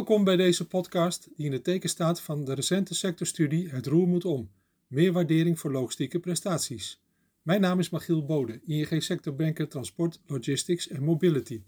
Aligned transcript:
Welkom 0.00 0.24
bij 0.24 0.36
deze 0.36 0.66
podcast 0.66 1.28
die 1.36 1.46
in 1.46 1.52
het 1.52 1.64
teken 1.64 1.88
staat 1.88 2.20
van 2.20 2.44
de 2.44 2.54
recente 2.54 2.94
sectorstudie 2.94 3.68
Het 3.68 3.86
Roer 3.86 4.08
moet 4.08 4.24
om. 4.24 4.50
Meer 4.86 5.12
waardering 5.12 5.58
voor 5.58 5.72
logistieke 5.72 6.20
prestaties. 6.20 7.02
Mijn 7.42 7.60
naam 7.60 7.78
is 7.78 7.90
Machiel 7.90 8.24
Bode, 8.24 8.60
ING 8.64 9.02
sectorbanker 9.02 9.68
Transport, 9.68 10.20
Logistics 10.26 10.88
en 10.88 11.02
Mobility. 11.02 11.62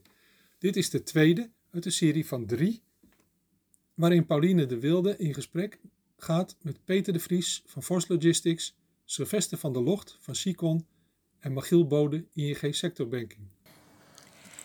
Dit 0.59 0.77
is 0.77 0.91
de 0.91 1.03
tweede 1.03 1.51
uit 1.71 1.85
een 1.85 1.93
serie 1.93 2.27
van 2.27 2.47
drie, 2.47 2.83
waarin 3.95 4.27
Pauline 4.27 4.67
de 4.67 4.79
Wilde 4.79 5.17
in 5.17 5.35
gesprek 5.35 5.81
gaat 6.17 6.57
met 6.63 6.85
Peter 6.85 7.13
de 7.13 7.21
Vries 7.21 7.63
van 7.67 7.83
Force 7.83 8.13
Logistics, 8.13 8.77
Sylvester 9.05 9.59
van 9.59 9.73
der 9.73 9.83
Locht 9.83 10.17
van 10.21 10.35
Sicon 10.35 10.87
en 11.39 11.53
Machiel 11.53 11.87
Bode, 11.87 12.25
ING 12.33 12.75
sectorbanking. 12.75 13.52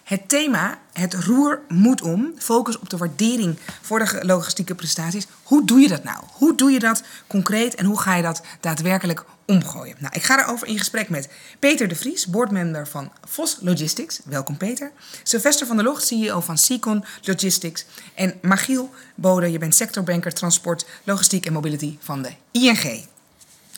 Het 0.08 0.30
thema, 0.30 0.80
het 0.94 1.14
roer 1.14 1.62
moet 1.68 2.02
om, 2.02 2.34
focus 2.38 2.80
op 2.80 2.90
de 2.90 2.98
waardering 2.98 3.60
voor 3.82 4.00
de 4.00 4.20
logistieke 4.22 4.76
prestaties. 4.76 5.28
Hoe 5.44 5.66
doe 5.66 5.80
je 5.80 5.88
dat 5.88 6.04
nou? 6.04 6.24
Hoe 6.32 6.56
doe 6.56 6.72
je 6.72 6.80
dat 6.80 7.04
concreet 7.28 7.76
en 7.76 7.86
hoe 7.86 8.00
ga 8.00 8.16
je 8.16 8.22
dat 8.22 8.42
daadwerkelijk 8.60 9.26
omgooien? 9.46 9.96
Nou, 10.00 10.14
ik 10.16 10.24
ga 10.24 10.40
erover 10.40 10.68
in 10.68 10.78
gesprek 10.78 11.10
met 11.10 11.30
Peter 11.60 11.88
de 11.88 11.96
Vries, 11.96 12.28
boardmember 12.28 12.88
van 12.88 13.12
Vos 13.26 13.58
Logistics. 13.62 14.20
Welkom 14.26 14.58
Peter. 14.58 14.92
Sylvester 15.24 15.68
van 15.68 15.76
der 15.76 15.86
Locht, 15.86 16.06
CEO 16.06 16.40
van 16.40 16.58
Seacon 16.58 17.04
Logistics. 17.22 17.86
En 18.16 18.34
Magiel 18.42 18.94
Bode, 19.16 19.52
je 19.52 19.58
bent 19.58 19.76
sectorbanker 19.76 20.34
transport, 20.34 20.86
logistiek 21.04 21.46
en 21.46 21.54
mobility 21.54 21.98
van 22.00 22.22
de 22.22 22.32
ING. 22.52 23.06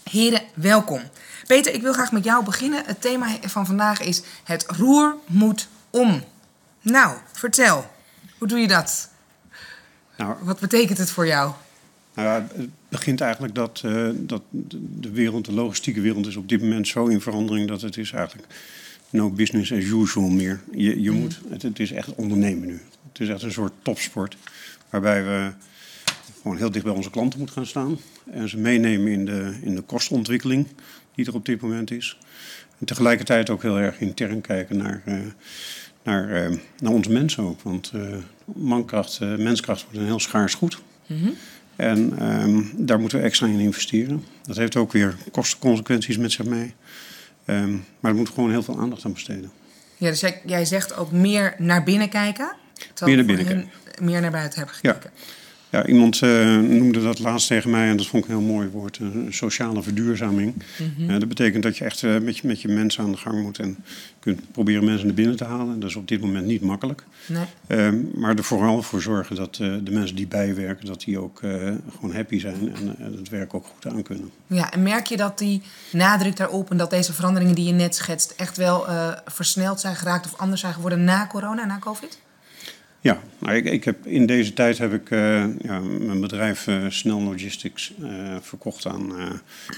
Heren, 0.03 0.41
welkom. 0.53 1.01
Peter, 1.47 1.73
ik 1.73 1.81
wil 1.81 1.93
graag 1.93 2.11
met 2.11 2.23
jou 2.23 2.43
beginnen. 2.43 2.83
Het 2.85 3.01
thema 3.01 3.27
van 3.41 3.65
vandaag 3.65 4.01
is 4.01 4.21
het 4.43 4.65
roer 4.67 5.15
moet 5.25 5.67
om. 5.89 6.23
Nou, 6.81 7.17
vertel. 7.31 7.91
Hoe 8.37 8.47
doe 8.47 8.59
je 8.59 8.67
dat? 8.67 9.09
Nou, 10.17 10.35
Wat 10.41 10.59
betekent 10.59 10.97
het 10.97 11.11
voor 11.11 11.27
jou? 11.27 11.53
Nou 12.13 12.27
ja, 12.27 12.47
het 12.55 12.69
begint 12.89 13.21
eigenlijk 13.21 13.55
dat, 13.55 13.81
uh, 13.85 14.09
dat 14.13 14.41
de 14.99 15.09
wereld, 15.09 15.45
de 15.45 15.51
logistieke 15.51 16.01
wereld, 16.01 16.27
is 16.27 16.35
op 16.35 16.49
dit 16.49 16.61
moment 16.61 16.87
zo 16.87 17.05
in 17.05 17.21
verandering 17.21 17.67
dat 17.67 17.81
het 17.81 17.97
is 17.97 18.11
eigenlijk 18.11 18.47
no 19.09 19.29
business 19.29 19.71
as 19.71 19.83
usual 19.83 20.29
meer. 20.29 20.59
Je, 20.71 21.01
je 21.01 21.11
mhm. 21.11 21.19
moet, 21.19 21.39
het, 21.49 21.61
het, 21.61 21.79
is 21.79 21.91
echt 21.91 22.15
ondernemen 22.15 22.67
nu. 22.67 22.81
Het 23.11 23.21
is 23.21 23.29
echt 23.29 23.41
een 23.41 23.51
soort 23.51 23.73
topsport 23.81 24.37
waarbij 24.89 25.23
we 25.23 25.51
gewoon 26.41 26.57
heel 26.57 26.71
dicht 26.71 26.85
bij 26.85 26.93
onze 26.93 27.09
klanten 27.09 27.39
moeten 27.39 27.57
gaan 27.57 27.65
staan 27.65 27.99
en 28.31 28.49
ze 28.49 28.57
meenemen 28.57 29.11
in 29.11 29.25
de, 29.25 29.57
in 29.61 29.75
de 29.75 29.81
kostontwikkeling 29.81 30.67
die 31.15 31.25
er 31.25 31.33
op 31.33 31.45
dit 31.45 31.61
moment 31.61 31.91
is. 31.91 32.17
En 32.79 32.85
tegelijkertijd 32.85 33.49
ook 33.49 33.61
heel 33.61 33.79
erg 33.79 33.99
intern 33.99 34.41
kijken 34.41 34.77
naar, 34.77 35.01
uh, 35.05 35.19
naar, 36.03 36.51
uh, 36.51 36.57
naar 36.79 36.91
onze 36.91 37.11
mensen 37.11 37.43
ook. 37.43 37.61
Want 37.61 37.91
uh, 37.95 38.15
mankracht, 38.45 39.19
menskracht 39.19 39.83
wordt 39.83 39.97
een 39.97 40.05
heel 40.05 40.19
schaars 40.19 40.53
goed. 40.53 40.81
Mm 41.07 41.17
-hmm. 41.21 41.35
En 41.75 42.31
um, 42.41 42.71
daar 42.77 42.99
moeten 42.99 43.17
we 43.17 43.23
extra 43.23 43.47
in 43.47 43.59
investeren. 43.59 44.23
Dat 44.43 44.57
heeft 44.57 44.75
ook 44.75 44.91
weer 44.91 45.15
kostenconsequenties 45.31 46.17
met 46.17 46.31
zich 46.31 46.45
mee. 46.45 46.73
Um, 47.45 47.85
maar 47.99 48.11
er 48.11 48.17
moet 48.17 48.29
gewoon 48.29 48.49
heel 48.49 48.63
veel 48.63 48.79
aandacht 48.79 49.05
aan 49.05 49.13
besteden. 49.13 49.51
Ja, 49.97 50.09
dus 50.09 50.19
jij, 50.19 50.41
jij 50.45 50.65
zegt 50.65 50.95
ook 50.95 51.11
meer 51.11 51.55
naar 51.57 51.83
binnen 51.83 52.09
kijken? 52.09 52.55
Meer 53.05 53.15
naar 53.15 53.25
binnen 53.25 53.45
kijken. 53.45 53.69
Meer 53.99 54.21
naar 54.21 54.31
buiten 54.31 54.57
hebben 54.57 54.75
gekeken. 54.75 55.11
Ja. 55.15 55.21
Ja, 55.71 55.85
iemand 55.85 56.21
uh, 56.21 56.57
noemde 56.57 57.01
dat 57.01 57.19
laatst 57.19 57.47
tegen 57.47 57.69
mij 57.69 57.89
en 57.89 57.97
dat 57.97 58.07
vond 58.07 58.23
ik 58.23 58.29
een 58.29 58.37
heel 58.37 58.47
mooi 58.47 58.67
woord. 58.67 58.97
Een 58.97 59.27
sociale 59.29 59.83
verduurzaming. 59.83 60.53
Mm 60.53 61.09
uh, 61.09 61.19
dat 61.19 61.27
betekent 61.27 61.63
dat 61.63 61.77
je 61.77 61.85
echt 61.85 62.01
uh, 62.01 62.19
met, 62.19 62.37
je, 62.37 62.47
met 62.47 62.61
je 62.61 62.67
mensen 62.67 63.03
aan 63.03 63.11
de 63.11 63.17
gang 63.17 63.41
moet 63.41 63.59
en 63.59 63.77
kunt 64.19 64.51
proberen 64.51 64.85
mensen 64.85 65.05
naar 65.05 65.15
binnen 65.15 65.35
te 65.35 65.43
halen. 65.43 65.79
Dat 65.79 65.89
is 65.89 65.95
op 65.95 66.07
dit 66.07 66.21
moment 66.21 66.45
niet 66.45 66.61
makkelijk. 66.61 67.03
Nee. 67.25 67.43
Ehm, 67.67 67.97
maar 68.15 68.35
er 68.35 68.43
vooral 68.43 68.81
voor 68.81 69.01
zorgen 69.01 69.35
dat 69.35 69.55
de 69.55 69.91
mensen 69.91 70.15
die 70.15 70.27
bijwerken, 70.27 70.85
dat 70.85 71.01
die 71.01 71.19
ook 71.19 71.39
gewoon 71.91 72.15
happy 72.15 72.39
zijn 72.39 72.75
en 72.75 73.15
het 73.17 73.29
werk 73.29 73.53
ook 73.53 73.65
goed 73.65 73.93
aan 73.93 74.01
kunnen. 74.01 74.31
Ja, 74.47 74.71
en 74.71 74.83
merk 74.83 75.05
je 75.05 75.17
dat 75.17 75.37
die 75.37 75.61
nadruk 75.91 76.37
daarop 76.37 76.71
en 76.71 76.77
dat 76.77 76.89
deze 76.89 77.13
veranderingen 77.13 77.55
die 77.55 77.65
je 77.65 77.73
net 77.73 77.95
schetst 77.95 78.33
echt 78.37 78.57
wel 78.57 78.85
versneld 79.25 79.79
zijn 79.79 79.95
geraakt 79.95 80.25
of 80.25 80.39
anders 80.39 80.61
zijn 80.61 80.73
geworden 80.73 81.03
na 81.03 81.27
corona, 81.27 81.65
na 81.65 81.79
COVID? 81.79 82.19
Ja, 83.01 83.19
nou, 83.39 83.55
ik, 83.55 83.65
ik 83.65 83.83
heb, 83.83 84.05
in 84.05 84.25
deze 84.25 84.53
tijd 84.53 84.77
heb 84.77 84.93
ik 84.93 85.09
uh, 85.09 85.45
ja, 85.61 85.79
mijn 85.79 86.21
bedrijf 86.21 86.67
uh, 86.67 86.85
Snel 86.89 87.21
Logistics 87.21 87.93
uh, 87.99 88.35
verkocht 88.41 88.85
aan 88.85 89.13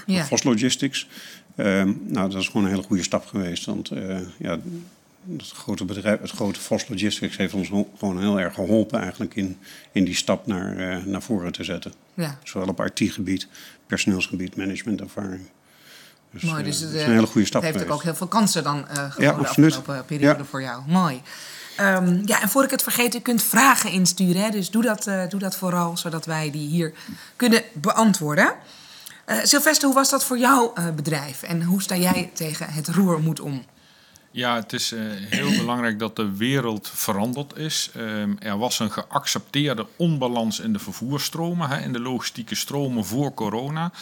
ja. 0.06 0.24
Vos 0.24 0.42
Logistics. 0.42 1.08
Ehm, 1.56 1.92
nou, 2.06 2.30
dat 2.30 2.40
is 2.40 2.46
gewoon 2.46 2.64
een 2.64 2.70
hele 2.70 2.82
goede 2.82 3.02
stap 3.02 3.26
geweest. 3.26 3.64
Want 3.64 3.90
ja, 4.38 4.58
het 5.36 5.50
grote 5.50 5.84
bedrijf, 5.84 6.20
het 6.20 6.30
grote 6.30 6.60
Vos 6.60 6.88
Logistics 6.88 7.36
heeft 7.36 7.54
ons 7.54 7.68
gewoon 7.98 8.20
heel 8.20 8.40
erg 8.40 8.54
geholpen 8.54 9.00
eigenlijk 9.00 9.34
in, 9.34 9.58
in 9.92 10.04
die 10.04 10.14
stap 10.14 10.46
naar, 10.46 11.02
naar 11.06 11.22
voren 11.22 11.52
te 11.52 11.64
zetten. 11.64 11.92
Ja. 12.14 12.38
Zowel 12.42 12.68
op 12.68 12.90
IT-gebied, 12.94 13.48
personeelsgebied, 13.86 14.56
managementervaring. 14.56 15.48
Dus, 16.32 16.42
Mooi, 16.42 16.62
dus 16.62 16.80
het, 16.80 16.92
is 16.92 17.02
een 17.02 17.12
hele 17.12 17.26
goede 17.26 17.46
stap. 17.46 17.62
Het 17.62 17.74
heeft 17.74 17.90
ook 17.90 18.02
heel 18.02 18.14
veel 18.14 18.26
kansen 18.26 18.62
dan 18.62 18.86
uh, 18.96 19.14
ja, 19.18 19.32
de 19.32 19.46
afgelopen 19.46 20.04
periode 20.04 20.44
voor 20.44 20.62
jou. 20.62 20.82
Mooi. 20.86 21.22
Um, 21.80 22.22
ja, 22.24 22.42
en 22.42 22.48
voor 22.48 22.64
ik 22.64 22.70
het 22.70 22.82
vergeet, 22.82 23.14
u 23.14 23.18
kunt 23.18 23.42
vragen 23.42 23.90
insturen. 23.90 24.42
Hè? 24.42 24.50
Dus 24.50 24.70
doe 24.70 24.82
dat, 24.82 25.06
uh, 25.06 25.22
doe 25.28 25.40
dat 25.40 25.56
vooral, 25.56 25.96
zodat 25.96 26.26
wij 26.26 26.50
die 26.50 26.68
hier 26.68 26.92
kunnen 27.36 27.62
beantwoorden. 27.72 28.54
Uh, 29.26 29.36
Sylvester, 29.42 29.86
hoe 29.86 29.94
was 29.94 30.10
dat 30.10 30.24
voor 30.24 30.38
jouw 30.38 30.72
uh, 30.78 30.90
bedrijf? 30.90 31.42
En 31.42 31.62
hoe 31.62 31.82
sta 31.82 31.96
jij 31.96 32.30
tegen 32.34 32.72
het 32.72 32.88
roer 32.88 33.20
moet 33.20 33.40
om? 33.40 33.64
Ja, 34.30 34.54
het 34.54 34.72
is 34.72 34.94
heel 35.28 35.56
belangrijk 35.62 35.98
dat 35.98 36.16
de 36.16 36.36
wereld 36.36 36.90
veranderd 36.94 37.56
is. 37.56 37.90
Ehm, 37.94 38.34
er 38.38 38.58
was 38.58 38.78
een 38.78 38.90
geaccepteerde 38.90 39.86
onbalans 39.96 40.60
in 40.60 40.72
de 40.72 40.78
vervoerstromen, 40.78 41.68
hè, 41.68 41.80
in 41.80 41.92
de 41.92 42.00
logistieke 42.00 42.54
stromen 42.54 43.04
voor 43.04 43.34
corona. 43.34 43.92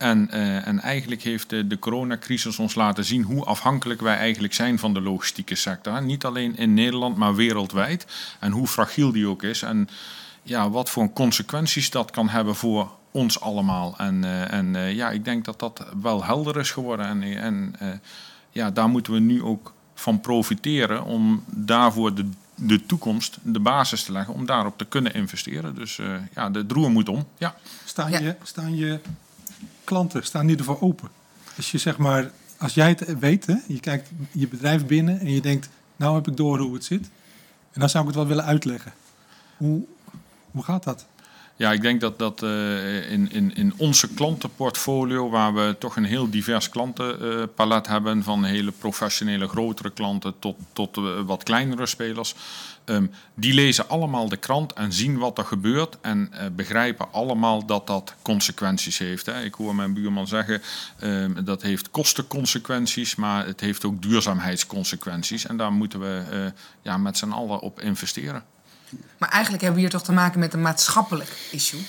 En, 0.00 0.28
uh, 0.32 0.66
en 0.66 0.80
eigenlijk 0.80 1.22
heeft 1.22 1.50
de, 1.50 1.66
de, 1.66 1.78
coronacrisis 1.78 2.58
ons 2.58 2.74
laten 2.74 3.04
zien 3.04 3.22
hoe 3.22 3.44
afhankelijk 3.44 4.00
wij 4.00 4.16
eigenlijk 4.16 4.54
zijn 4.54 4.78
van 4.78 4.94
de 4.94 5.00
logistieke 5.00 5.54
sector. 5.54 6.02
Niet 6.02 6.24
alleen 6.24 6.56
in 6.56 6.74
Nederland, 6.74 7.16
maar 7.16 7.34
wereldwijd. 7.34 8.06
En 8.38 8.52
hoe 8.52 8.66
fragiel 8.66 9.12
die 9.12 9.26
ook 9.26 9.42
is. 9.42 9.62
En 9.62 9.88
ja, 10.42 10.70
wat 10.70 10.90
voor 10.90 11.12
consequenties 11.12 11.90
dat 11.90 12.10
kan 12.10 12.28
hebben 12.28 12.54
voor 12.54 12.90
ons 13.10 13.40
allemaal. 13.40 13.94
En, 13.98 14.22
uh, 14.22 14.52
en 14.52 14.74
uh, 14.74 14.94
ja, 14.94 15.10
ik 15.10 15.24
denk 15.24 15.44
dat 15.44 15.58
dat 15.58 15.86
wel 16.02 16.24
helder 16.24 16.56
is 16.56 16.70
geworden. 16.70 17.06
En, 17.06 17.22
en 17.40 17.74
ja, 18.50 18.70
daar 18.70 18.88
moeten 18.88 19.12
we 19.12 19.18
nu 19.18 19.42
ook 19.42 19.72
van 19.94 20.20
profiteren 20.20 21.04
om 21.04 21.44
daarvoor 21.46 22.14
de, 22.14 22.28
de 22.54 22.86
toekomst, 22.86 23.38
de 23.42 23.60
basis 23.60 24.02
te 24.02 24.12
leggen, 24.12 24.34
om 24.34 24.46
daarop 24.46 24.78
te 24.78 24.84
kunnen 24.84 25.14
investeren. 25.14 25.74
Dus 25.74 26.00
ja, 26.34 26.50
de 26.50 26.66
droer 26.66 26.90
moet 26.90 27.08
om. 27.08 27.26
Ja. 27.38 27.54
Staan, 27.84 28.10
je, 28.10 28.36
staan 28.42 28.76
je 28.76 29.00
klanten 29.90 30.24
staan 30.24 30.46
niet 30.46 30.58
ervoor 30.58 30.80
open. 30.80 31.08
Als 31.56 31.70
je 31.70 31.78
zeg 31.78 31.98
maar, 31.98 32.30
als 32.58 32.74
jij 32.74 32.88
het 32.88 33.18
weet, 33.18 33.46
je 33.66 33.80
kijkt 33.80 34.10
je 34.32 34.48
bedrijf 34.48 34.86
binnen 34.86 35.20
en 35.20 35.30
je 35.30 35.40
denkt, 35.40 35.68
nou 35.96 36.14
heb 36.14 36.28
ik 36.28 36.36
door 36.36 36.58
hoe 36.58 36.74
het 36.74 36.84
zit. 36.84 37.10
En 37.72 37.80
dan 37.80 37.88
zou 37.88 38.02
ik 38.02 38.08
het 38.08 38.18
wel 38.18 38.28
willen 38.28 38.44
uitleggen. 38.44 38.92
Hoe, 39.56 39.84
hoe 40.50 40.62
gaat 40.62 40.84
dat? 40.84 41.06
Ja, 41.60 41.72
ik 41.72 41.82
denk 41.82 42.00
dat 42.00 42.18
dat 42.18 42.42
uh, 42.42 43.10
in, 43.10 43.32
in, 43.32 43.54
in 43.54 43.72
onze 43.76 44.14
klantenportfolio, 44.14 45.30
waar 45.30 45.54
we 45.54 45.76
toch 45.78 45.96
een 45.96 46.04
heel 46.04 46.30
divers 46.30 46.68
klantenpalet 46.68 47.86
hebben, 47.86 48.22
van 48.22 48.44
hele 48.44 48.70
professionele 48.70 49.48
grotere 49.48 49.90
klanten 49.90 50.34
tot, 50.38 50.56
tot 50.72 50.96
uh, 50.96 51.20
wat 51.20 51.42
kleinere 51.42 51.86
spelers, 51.86 52.34
um, 52.84 53.10
die 53.34 53.54
lezen 53.54 53.88
allemaal 53.88 54.28
de 54.28 54.36
krant 54.36 54.72
en 54.72 54.92
zien 54.92 55.18
wat 55.18 55.38
er 55.38 55.44
gebeurt 55.44 55.98
en 56.00 56.30
begrijpen 56.52 57.12
allemaal 57.12 57.66
dat 57.66 57.86
dat 57.86 58.14
consequenties 58.22 58.98
heeft. 58.98 59.26
Hè. 59.26 59.42
Ik 59.42 59.54
hoor 59.54 59.74
mijn 59.74 59.94
buurman 59.94 60.26
zeggen, 60.26 60.62
um, 61.02 61.44
dat 61.44 61.62
heeft 61.62 61.90
kostenconsequenties, 61.90 63.14
maar 63.14 63.46
het 63.46 63.60
heeft 63.60 63.84
ook 63.84 64.02
duurzaamheidsconsequenties. 64.02 65.46
En 65.46 65.56
daar 65.56 65.72
moeten 65.72 66.00
we 66.00 66.52
ja, 66.82 66.96
met 66.96 67.18
z'n 67.18 67.30
allen 67.30 67.60
op 67.60 67.80
investeren. 67.80 68.44
Maar 69.18 69.28
eigenlijk 69.28 69.62
hebben 69.62 69.80
we 69.80 69.86
hier 69.88 69.98
toch 69.98 70.06
te 70.06 70.12
maken 70.12 70.40
met 70.40 70.54
een 70.54 70.62
maatschappelijk 70.62 71.30
issue? 71.50 71.80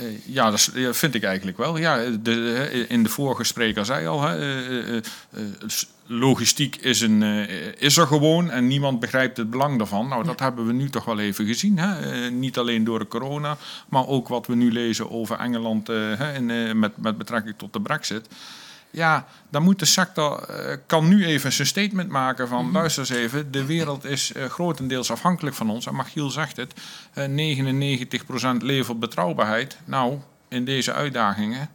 Uh, 0.00 0.06
ja, 0.24 0.50
dat 0.50 0.70
vind 0.90 1.14
ik 1.14 1.22
eigenlijk 1.22 1.56
wel. 1.56 1.76
Ja, 1.76 2.04
de, 2.20 2.84
in 2.88 3.02
de 3.02 3.08
vorige 3.08 3.44
spreker 3.44 3.84
zei 3.84 4.06
al, 4.06 4.22
hè, 4.22 4.66
uh, 4.94 5.00
logistiek 6.06 6.76
is, 6.76 7.00
een, 7.00 7.22
is 7.78 7.96
er 7.96 8.06
gewoon 8.06 8.50
en 8.50 8.66
niemand 8.66 9.00
begrijpt 9.00 9.36
het 9.36 9.50
belang 9.50 9.78
daarvan. 9.78 10.08
Nou, 10.08 10.24
dat 10.24 10.40
hebben 10.40 10.66
we 10.66 10.72
nu 10.72 10.90
toch 10.90 11.04
wel 11.04 11.18
even 11.18 11.46
gezien. 11.46 11.78
Hè? 11.78 12.30
niet 12.30 12.58
alleen 12.58 12.84
door 12.84 12.98
de 12.98 13.08
corona, 13.08 13.56
maar 13.88 14.06
ook 14.06 14.28
wat 14.28 14.46
we 14.46 14.54
nu 14.54 14.72
lezen 14.72 15.10
over 15.10 15.38
Engeland 15.38 15.88
in, 16.34 16.78
met, 16.78 16.96
met 16.96 17.18
betrekking 17.18 17.54
tot 17.56 17.72
de 17.72 17.80
brexit. 17.80 18.28
Ja, 18.92 19.26
dan 19.50 19.62
moet 19.62 19.78
de 19.78 19.84
sector, 19.84 20.46
uh, 20.50 20.76
kan 20.86 21.08
nu 21.08 21.26
even 21.26 21.52
zijn 21.52 21.66
statement 21.66 22.08
maken 22.08 22.48
van, 22.48 22.66
mm 22.66 22.72
luister 22.72 23.02
eens 23.02 23.10
even, 23.10 23.52
de 23.52 23.64
wereld 23.64 24.04
is 24.04 24.32
uh, 24.32 24.44
grotendeels 24.44 25.10
afhankelijk 25.10 25.56
van 25.56 25.70
ons. 25.70 25.86
En 25.86 25.94
Magiel 25.94 26.30
zegt 26.30 26.56
het, 26.56 26.74
uh, 27.14 28.56
99% 28.58 28.62
levert 28.62 28.98
betrouwbaarheid. 28.98 29.76
Nou, 29.84 30.18
in 30.48 30.64
deze 30.64 30.92
uitdagingen, 30.92 31.68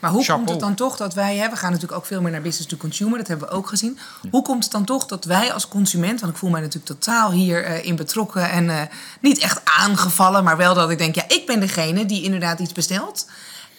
Maar 0.00 0.10
hoe 0.10 0.20
Chapeau. 0.20 0.38
komt 0.38 0.50
het 0.50 0.60
dan 0.60 0.74
toch 0.74 0.96
dat 0.96 1.14
wij, 1.14 1.36
hè, 1.36 1.48
we 1.50 1.56
gaan 1.56 1.72
natuurlijk 1.72 1.98
ook 1.98 2.06
veel 2.06 2.20
meer 2.20 2.30
naar 2.32 2.42
business 2.42 2.68
to 2.68 2.76
consumer, 2.76 3.18
dat 3.18 3.28
hebben 3.28 3.48
we 3.48 3.54
ook 3.54 3.68
gezien. 3.68 3.98
Hoe 4.30 4.42
komt 4.42 4.62
het 4.62 4.72
dan 4.72 4.84
toch 4.84 5.06
dat 5.06 5.24
wij 5.24 5.52
als 5.52 5.68
consument, 5.68 6.20
want 6.20 6.32
ik 6.32 6.38
voel 6.38 6.50
mij 6.50 6.60
natuurlijk 6.60 6.86
totaal 6.86 7.30
hierin 7.30 7.84
in 7.84 7.96
betrokken 7.96 8.50
en 8.50 8.70
eh, 8.70 8.82
niet 9.20 9.38
echt 9.38 9.60
aangevallen, 9.64 10.44
maar 10.44 10.56
wel 10.56 10.74
dat 10.74 10.90
ik 10.90 10.98
denk, 10.98 11.14
ja, 11.14 11.24
ik 11.28 11.46
ben 11.46 11.60
degene 11.60 12.06
die 12.06 12.22
inderdaad 12.22 12.58
iets 12.58 12.72
bestelt. 12.72 13.26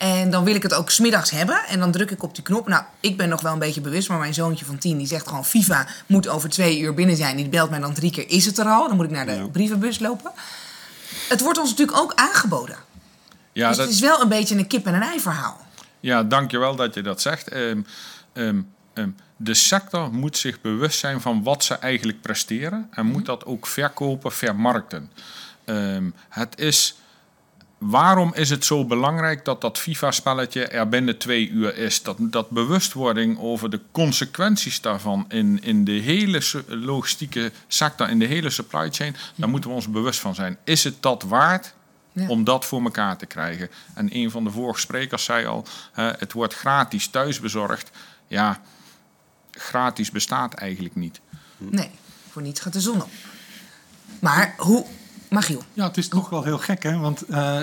En 0.02 0.30
dan 0.30 0.44
wil 0.44 0.56
ik 0.56 0.64
het 0.64 0.74
ook 0.74 0.90
smiddags 0.90 1.30
hebben. 1.32 1.62
En 1.68 1.80
dan 1.80 1.92
druk 1.92 2.12
ik 2.12 2.24
op 2.24 2.36
die 2.36 2.44
knop. 2.44 2.68
Nou, 2.68 2.84
ik 3.00 3.18
ben 3.18 3.30
nog 3.30 3.42
wel 3.42 3.54
een 3.54 3.60
beetje 3.60 3.82
bewust. 3.82 4.10
Maar 4.10 4.20
mijn 4.20 4.34
zoontje 4.34 4.66
van 4.66 4.78
tien 4.78 4.98
die 4.98 5.08
zegt 5.08 5.28
gewoon... 5.28 5.46
FIFA 5.46 5.88
moet 6.06 6.28
over 6.28 6.50
twee 6.50 6.80
uur 6.80 6.94
binnen 6.94 7.16
zijn. 7.16 7.36
Die 7.36 7.50
belt 7.50 7.70
mij 7.70 7.80
dan 7.80 7.94
drie 7.94 8.12
keer. 8.12 8.30
Is 8.30 8.46
het 8.46 8.58
er 8.58 8.66
al? 8.66 8.88
Dan 8.88 8.96
moet 8.96 9.06
ik 9.06 9.12
naar 9.12 9.26
de 9.26 9.32
Ja. 9.32 9.48
brievenbus 9.48 10.00
lopen. 10.00 10.32
Het 11.30 11.42
wordt 11.42 11.60
ons 11.60 11.70
natuurlijk 11.70 11.98
ook 11.98 12.14
aangeboden. 12.16 12.76
Ja, 13.52 13.68
dus 13.68 13.78
dat, 13.78 13.86
het 13.86 13.96
is 13.96 14.02
wel 14.02 14.22
een 14.22 14.28
beetje 14.30 14.58
een 14.58 14.68
kip 14.68 14.86
en 14.86 14.94
een 14.94 15.02
ei 15.02 15.20
verhaal. 15.20 15.60
Ja, 16.00 16.24
dankjewel 16.24 16.76
dat 16.76 16.94
je 16.94 17.02
dat 17.02 17.22
zegt. 17.22 17.48
Ehm, 17.50 17.82
ehm, 18.34 18.62
ehm, 18.94 19.10
de 19.38 19.54
sector 19.54 20.14
moet 20.14 20.38
zich 20.38 20.62
bewust 20.62 21.00
zijn 21.00 21.22
van 21.22 21.44
wat 21.44 21.64
ze 21.64 21.76
eigenlijk 21.76 22.22
presteren 22.22 22.88
en 22.92 23.06
moet 23.06 23.26
dat 23.26 23.46
ook 23.46 23.68
verkopen, 23.68 24.32
vermarkten. 24.32 25.12
Het 26.30 26.60
is, 26.60 26.96
waarom 27.82 28.34
is 28.34 28.50
het 28.50 28.66
zo 28.66 28.86
belangrijk 28.86 29.46
dat 29.46 29.62
dat 29.62 29.78
FIFA-spelletje 29.78 30.68
er 30.68 30.90
binnen 30.90 31.18
twee 31.18 31.50
uur 31.50 31.78
is? 31.78 32.04
Dat, 32.04 32.18
dat 32.20 32.50
bewustwording 32.50 33.40
over 33.40 33.70
de 33.70 33.80
consequenties 33.92 34.82
daarvan 34.82 35.26
in, 35.30 35.64
in 35.64 35.84
de 35.84 35.92
hele 35.92 36.42
logistieke 36.68 37.52
sector, 37.68 38.10
in 38.10 38.20
de 38.20 38.26
hele 38.26 38.50
supply 38.50 38.92
chain, 38.92 39.16
daar 39.36 39.50
moeten 39.50 39.70
we 39.70 39.76
ons 39.76 39.90
bewust 39.90 40.20
van 40.20 40.36
zijn. 40.36 40.58
Is 40.64 40.84
het 40.84 40.96
dat 41.00 41.24
waard? 41.24 41.74
Ja. 42.14 42.28
om 42.28 42.44
dat 42.44 42.66
voor 42.66 42.84
elkaar 42.84 43.18
te 43.18 43.26
krijgen. 43.26 43.70
En 43.94 44.16
een 44.16 44.32
van 44.32 44.44
de 44.44 44.52
vorige 44.52 44.80
sprekers 44.80 45.24
zei 45.24 45.46
al, 45.46 45.66
het 45.94 46.34
wordt 46.34 46.54
gratis 46.54 47.08
thuisbezorgd. 47.08 47.92
Ja, 48.28 48.62
gratis 49.52 50.12
bestaat 50.12 50.54
eigenlijk 50.54 50.96
niet. 50.96 51.20
Nee, 51.58 51.90
voor 52.30 52.42
niets 52.42 52.60
gaat 52.60 52.74
de 52.74 52.82
zon 52.82 53.02
op. 53.02 53.10
Maar 54.20 54.54
hoe... 54.58 54.86
Magiel. 55.32 55.62
Ja, 55.74 55.88
het 55.88 55.98
is 55.98 56.08
toch 56.08 56.30
wel 56.30 56.44
heel 56.44 56.58
gek, 56.58 56.84
hè? 56.84 56.98
Want 56.98 57.22
eh, 57.26 57.58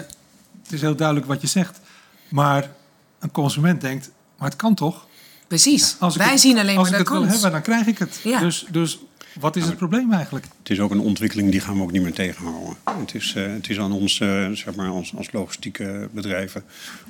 het 0.62 0.72
is 0.72 0.80
heel 0.80 0.96
duidelijk 0.96 1.26
wat 1.26 1.40
je 1.40 1.46
zegt. 1.46 1.80
Maar 2.28 2.70
een 3.18 3.30
consument 3.30 3.80
denkt, 3.80 4.10
maar 4.38 4.48
het 4.48 4.56
kan 4.58 4.74
toch? 4.74 5.06
Precies. 5.46 5.96
Als 5.98 6.16
Wij 6.16 6.30
het- 6.30 6.40
zien 6.40 6.58
alleen 6.58 6.78
Als 6.78 6.90
maar 6.90 7.00
ik 7.00 7.06
de 7.06 7.12
het 7.12 7.22
wil 7.22 7.32
hebben, 7.32 7.50
dan 7.50 7.62
krijg 7.62 7.86
ik 7.86 7.98
het. 7.98 8.20
Ja. 8.24 8.40
Dus, 8.40 8.66
dus 8.70 8.98
wat 9.40 9.56
is 9.56 9.64
het 9.64 9.76
probleem 9.76 10.12
eigenlijk? 10.12 10.46
Het 10.58 10.70
is 10.70 10.80
ook 10.80 10.90
een 10.90 11.00
ontwikkeling 11.00 11.50
die 11.50 11.60
gaan 11.60 11.76
we 11.76 11.82
ook 11.82 11.92
niet 11.92 12.02
meer 12.02 12.12
tegenhouden. 12.12 12.76
Het 12.98 13.14
is, 13.14 13.34
eh, 13.36 13.46
het 13.52 13.68
is 13.68 13.78
aan 13.78 13.92
ons, 13.92 14.20
eh, 14.20 14.48
zeg 14.50 14.74
maar, 14.74 14.88
als, 14.88 15.16
als 15.16 15.32
logistieke 15.32 16.08
bedrijven, 16.12 16.64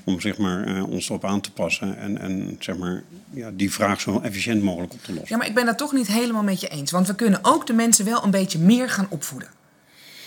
om 0.05 0.21
zeg 0.21 0.37
maar, 0.39 0.65
eh, 0.77 0.89
ons 0.89 1.09
erop 1.09 1.25
aan 1.25 1.41
te 1.41 1.53
passen 1.53 1.99
en, 1.99 2.19
en 2.21 2.57
zeg 2.59 2.77
maar, 2.77 3.03
ja, 3.31 3.51
die 3.55 3.73
vraag 3.73 4.01
zo 4.01 4.21
efficiënt 4.21 4.63
mogelijk 4.63 4.93
op 4.93 5.03
te 5.05 5.11
lossen. 5.13 5.29
Ja, 5.31 5.37
maar 5.37 5.47
ik 5.47 5.55
ben 5.55 5.67
dat 5.67 5.79
toch 5.79 5.93
niet 5.93 6.07
helemaal 6.07 6.43
met 6.43 6.61
je 6.61 6.69
eens. 6.69 6.91
Want 6.91 7.07
we 7.07 7.15
kunnen 7.15 7.39
ook 7.43 7.67
de 7.67 7.73
mensen 7.73 8.05
wel 8.05 8.25
een 8.25 8.31
beetje 8.31 8.59
meer 8.59 8.91
gaan 8.91 9.07
opvoeden. 9.09 9.49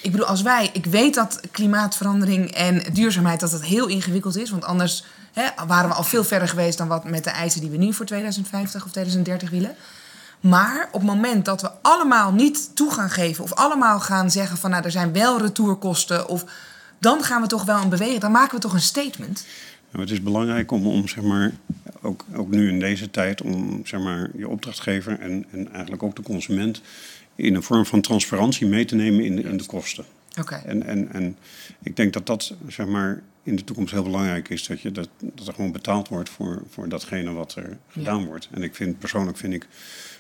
Ik 0.02 0.12
bedoel, 0.12 0.26
als 0.26 0.42
wij... 0.42 0.70
Ik 0.74 0.86
weet 0.86 1.14
dat 1.14 1.40
klimaatverandering 1.52 2.52
en 2.52 2.84
duurzaamheid 2.94 3.40
dat 3.40 3.52
het 3.52 3.66
heel 3.66 3.88
ingewikkeld 3.88 4.38
is. 4.38 4.50
Want 4.50 4.66
anders 4.66 5.04
hè, 5.34 5.66
waren 5.68 5.90
we 5.90 5.96
al 5.96 6.04
veel 6.04 6.24
verder 6.24 6.48
geweest 6.48 6.78
dan 6.78 6.88
wat 6.88 7.04
met 7.04 7.24
de 7.24 7.30
eisen 7.30 7.62
die 7.62 7.70
we 7.70 7.78
nu 7.78 7.94
voor 7.94 8.06
2050 8.06 8.86
of 8.86 8.92
2030 8.92 9.50
willen. 9.50 9.76
Maar 10.40 10.90
op 10.92 11.02
het 11.02 11.10
moment 11.10 11.46
dat 11.46 11.62
we 11.62 11.72
allemaal 11.82 12.32
niet 12.34 12.76
toe 12.76 12.92
gaan 12.92 13.10
geven... 13.10 13.44
of 13.44 13.54
allemaal 13.54 14.00
gaan 14.00 14.32
zeggen 14.32 14.58
van 14.58 14.70
nou, 14.70 14.84
er 14.84 14.92
zijn 14.92 15.14
wel 15.14 15.42
retourkosten... 15.42 16.28
of 16.28 16.46
dan 16.98 17.24
gaan 17.24 17.42
we 17.42 17.48
toch 17.48 17.64
wel 17.64 17.82
een 17.82 17.90
beweging... 17.90 18.20
dan 18.20 18.32
maken 18.32 18.56
we 18.56 18.62
toch 18.62 18.74
een 18.74 18.82
statement. 18.82 19.46
Het 19.92 20.12
is 20.12 20.22
belangrijk 20.22 20.72
om, 20.72 20.88
om 20.88 21.08
zeg 21.08 21.24
maar, 21.24 21.52
ook, 22.02 22.26
ook 22.36 22.50
nu 22.50 22.70
in 22.70 22.80
deze 22.80 23.12
tijd, 23.12 23.42
om 23.42 23.82
zeg 23.86 24.00
maar, 24.00 24.30
je 24.38 24.48
opdrachtgever 24.48 25.20
en, 25.20 25.46
en 25.52 25.72
eigenlijk 25.72 26.04
ook 26.04 26.16
de 26.16 26.22
consument 26.22 26.82
in 27.36 27.56
een 27.56 27.64
vorm 27.64 27.86
van 27.86 28.02
transparantie 28.02 28.68
mee 28.68 28.86
te 28.86 28.96
nemen 28.96 29.24
in 29.24 29.36
de, 29.36 29.42
in 29.42 29.58
de 29.58 29.66
kosten. 29.66 30.06
Oké. 30.40 30.56
En, 30.56 30.84
en, 30.84 31.12
en 31.12 31.38
ik 31.84 31.96
denk 31.96 32.14
dat 32.14 32.26
dat 32.26 32.56
zeg 32.68 32.88
maar, 32.88 33.22
in 33.44 33.56
de 33.56 33.64
toekomst 33.64 33.94
heel 33.94 34.04
belangrijk 34.04 34.50
is. 34.50 34.68
Dat, 34.68 34.82
je 34.82 34.92
dat, 34.92 35.10
dat 35.20 35.48
er 35.48 35.54
gewoon 35.54 35.72
betaald 35.72 36.08
wordt 36.08 36.30
voor, 36.30 36.62
voor 36.70 36.90
datgene 36.90 37.32
wat 37.32 37.56
er 37.56 37.78
gedaan 37.90 38.26
wordt. 38.26 38.48
En 38.52 38.64
ik 38.64 38.76
vind 38.76 39.00
persoonlijk 39.00 39.38
vind 39.38 39.54
ik, 39.54 39.68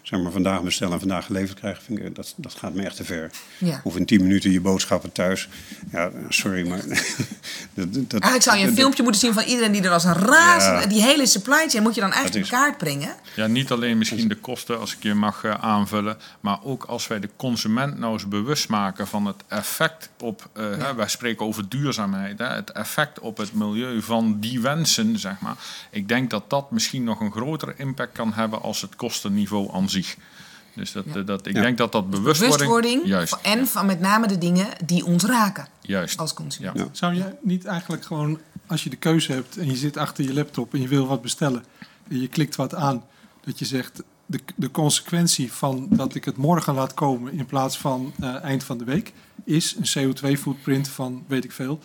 zeg 0.01 0.19
maar, 0.21 0.31
vandaag 0.31 0.63
bestellen 0.63 0.93
en 0.93 0.99
vandaag 0.99 1.25
geleverd 1.25 1.59
krijgen, 1.59 1.83
vind 1.83 1.99
ik, 1.99 2.15
dat, 2.15 2.33
dat 2.37 2.53
gaat 2.53 2.73
me 2.73 2.83
echt 2.83 2.95
te 2.95 3.03
ver. 3.03 3.31
Ja. 3.57 3.81
Of 3.83 3.95
in 3.97 4.05
tien 4.05 4.21
minuten 4.21 4.51
je 4.51 4.61
boodschappen 4.61 5.11
thuis. 5.11 5.49
Ja, 5.91 6.11
sorry, 6.29 6.67
maar. 6.67 6.81
dat, 7.73 7.93
dat, 7.93 8.11
Eigenlijk 8.11 8.43
zou 8.43 8.55
je 8.57 8.61
een 8.61 8.69
dat- 8.69 8.77
filmpje 8.79 9.03
moeten 9.03 9.21
zien 9.21 9.33
van 9.33 9.43
iedereen 9.43 9.71
die 9.71 9.81
er 9.81 9.91
als 9.91 10.03
een. 10.03 10.19
Ja. 10.31 10.85
Die 10.85 11.01
hele 11.03 11.25
supply 11.25 11.67
chain 11.69 11.83
moet 11.83 11.95
je 11.95 12.01
dan 12.01 12.11
eigenlijk 12.11 12.45
in 12.45 12.51
kaart 12.51 12.77
brengen. 12.77 13.15
Ja, 13.35 13.47
niet 13.47 13.71
alleen 13.71 13.97
misschien 13.97 14.27
de 14.27 14.35
kosten, 14.35 14.79
als 14.79 14.95
ik 14.95 15.03
je 15.03 15.13
mag 15.13 15.43
eh, 15.43 15.53
aanvullen, 15.63 16.17
maar 16.39 16.63
ook 16.63 16.83
als 16.83 17.07
wij 17.07 17.19
de 17.19 17.29
consument 17.35 17.97
nou 17.99 18.13
eens 18.13 18.27
bewust 18.27 18.69
maken 18.69 19.07
van 19.07 19.25
het 19.25 19.43
effect 19.47 20.09
op, 20.19 20.49
eh, 20.53 20.63
hè, 20.77 20.95
wij 20.95 21.07
spreken 21.07 21.45
over 21.45 21.69
duurzaamheid, 21.69 22.39
hè, 22.39 22.45
het 22.47 22.71
effect 22.71 23.10
op 23.19 23.37
het 23.37 23.53
milieu 23.53 24.01
van 24.01 24.39
die 24.39 24.59
wensen, 24.61 25.19
zeg 25.19 25.39
maar. 25.39 25.55
Ik 25.91 26.07
denk 26.07 26.29
dat 26.29 26.49
dat 26.49 26.71
misschien 26.71 27.03
nog 27.03 27.19
een 27.19 27.31
grotere 27.31 27.73
impact 27.77 28.11
kan 28.11 28.33
hebben 28.33 28.61
als 28.61 28.81
het 28.81 28.95
kostenniveau 28.95 29.73
aan 29.73 29.89
zich. 29.89 30.15
Dus 30.75 30.91
dat, 30.91 31.05
eh, 31.05 31.25
dat, 31.25 31.45
ik 31.47 31.55
Ja. 31.55 31.61
denk 31.61 31.77
dat 31.77 31.91
dat 31.91 32.09
bewustwording... 32.09 32.57
Bewustwording 32.69 33.05
Juist, 33.05 33.37
en 33.41 33.67
van 33.67 33.85
met 33.85 33.99
name 33.99 34.27
de 34.27 34.37
dingen 34.37 34.67
die 34.85 35.05
ons 35.05 35.23
raken 35.23 35.67
juist. 35.81 36.19
als 36.19 36.33
consument. 36.33 36.77
Ja. 36.77 36.87
Zou 36.91 37.13
je 37.13 37.35
niet 37.41 37.65
eigenlijk 37.65 38.05
gewoon, 38.05 38.39
als 38.67 38.83
je 38.83 38.89
de 38.89 38.95
keuze 38.95 39.31
hebt 39.31 39.57
en 39.57 39.69
je 39.69 39.75
zit 39.75 39.97
achter 39.97 40.23
je 40.23 40.33
laptop 40.33 40.73
en 40.73 40.81
je 40.81 40.87
wil 40.87 41.07
wat 41.07 41.21
bestellen 41.21 41.63
en 42.09 42.21
je 42.21 42.27
klikt 42.27 42.55
wat 42.55 42.75
aan, 42.75 43.03
dat 43.43 43.59
je 43.59 43.65
zegt 43.65 44.03
de, 44.25 44.39
de 44.55 44.71
consequentie 44.71 45.51
van 45.53 45.87
dat 45.89 46.15
ik 46.15 46.25
het 46.25 46.37
morgen 46.37 46.73
laat 46.73 46.93
komen 46.93 47.33
in 47.33 47.45
plaats 47.45 47.77
van 47.77 48.13
eh, 48.19 48.43
eind 48.43 48.63
van 48.63 48.77
de 48.77 48.83
week 48.83 49.13
is 49.43 49.75
een 49.93 50.13
CO2-footprint 50.13 50.87
van 50.87 51.23
weet 51.27 51.43
ik 51.43 51.51
veel. 51.51 51.79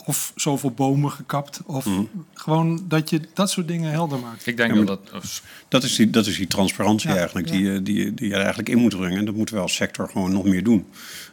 Ja. 0.00 0.06
Of 0.06 0.32
zoveel 0.36 0.70
bomen 0.70 1.10
gekapt. 1.10 1.60
Of 1.66 1.84
Mhm. 1.86 2.02
gewoon 2.34 2.84
dat 2.88 3.10
je 3.10 3.20
dat 3.34 3.50
soort 3.50 3.68
dingen 3.68 3.90
helder 3.90 4.18
maakt. 4.18 4.46
Ik 4.46 4.56
denk 4.56 4.74
Ja, 4.74 4.82
dat 4.84 5.06
dat... 5.12 5.42
Dat 5.68 5.82
is 5.82 5.96
die, 5.96 6.10
dat 6.10 6.26
is 6.26 6.36
die 6.36 6.46
transparantie 6.46 7.10
Ja, 7.10 7.16
eigenlijk, 7.16 7.48
ja. 7.48 7.52
Die, 7.54 7.64
je- 7.72 7.82
die, 7.82 8.14
die 8.14 8.26
je 8.28 8.32
er 8.34 8.38
eigenlijk 8.40 8.68
in 8.68 8.78
moet 8.78 8.96
brengen. 8.96 9.18
En 9.18 9.24
dat 9.24 9.34
moeten 9.34 9.54
we 9.54 9.60
als 9.60 9.74
sector 9.74 10.08
gewoon 10.08 10.32
nog 10.32 10.44
meer 10.44 10.64
doen. 10.64 10.86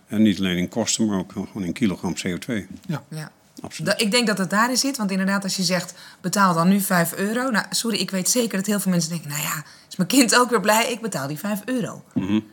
En 0.07 0.21
niet 0.21 0.39
alleen 0.39 0.57
in 0.57 0.69
kosten, 0.69 1.05
maar 1.07 1.17
ook 1.19 1.31
gewoon 1.31 1.63
in 1.63 1.73
kilogram 1.73 2.13
CO2. 2.27 2.67
Ja. 2.87 3.31
Absoluut. 3.61 3.91
Da- 3.91 4.05
Ik 4.05 4.11
denk 4.11 4.27
dat 4.27 4.37
het 4.37 4.49
daarin 4.49 4.77
zit, 4.77 4.97
want 4.97 5.11
inderdaad, 5.11 5.43
als 5.43 5.55
je 5.55 5.63
zegt 5.63 5.93
betaal 6.21 6.53
dan 6.53 6.67
nu 6.69 6.79
5 6.81 7.13
euro. 7.15 7.49
Nou, 7.49 7.65
sorry, 7.69 7.97
ik 7.97 8.11
weet 8.11 8.29
zeker 8.29 8.57
dat 8.57 8.65
heel 8.67 8.79
veel 8.79 8.91
mensen 8.91 9.09
denken: 9.09 9.29
nou 9.29 9.41
ja, 9.41 9.63
is 9.89 9.95
mijn 9.95 10.09
kind 10.09 10.35
ook 10.35 10.49
weer 10.49 10.59
blij? 10.61 10.91
Ik 10.91 11.01
betaal 11.01 11.27
die 11.27 11.37
5 11.37 11.61
euro. 11.65 12.03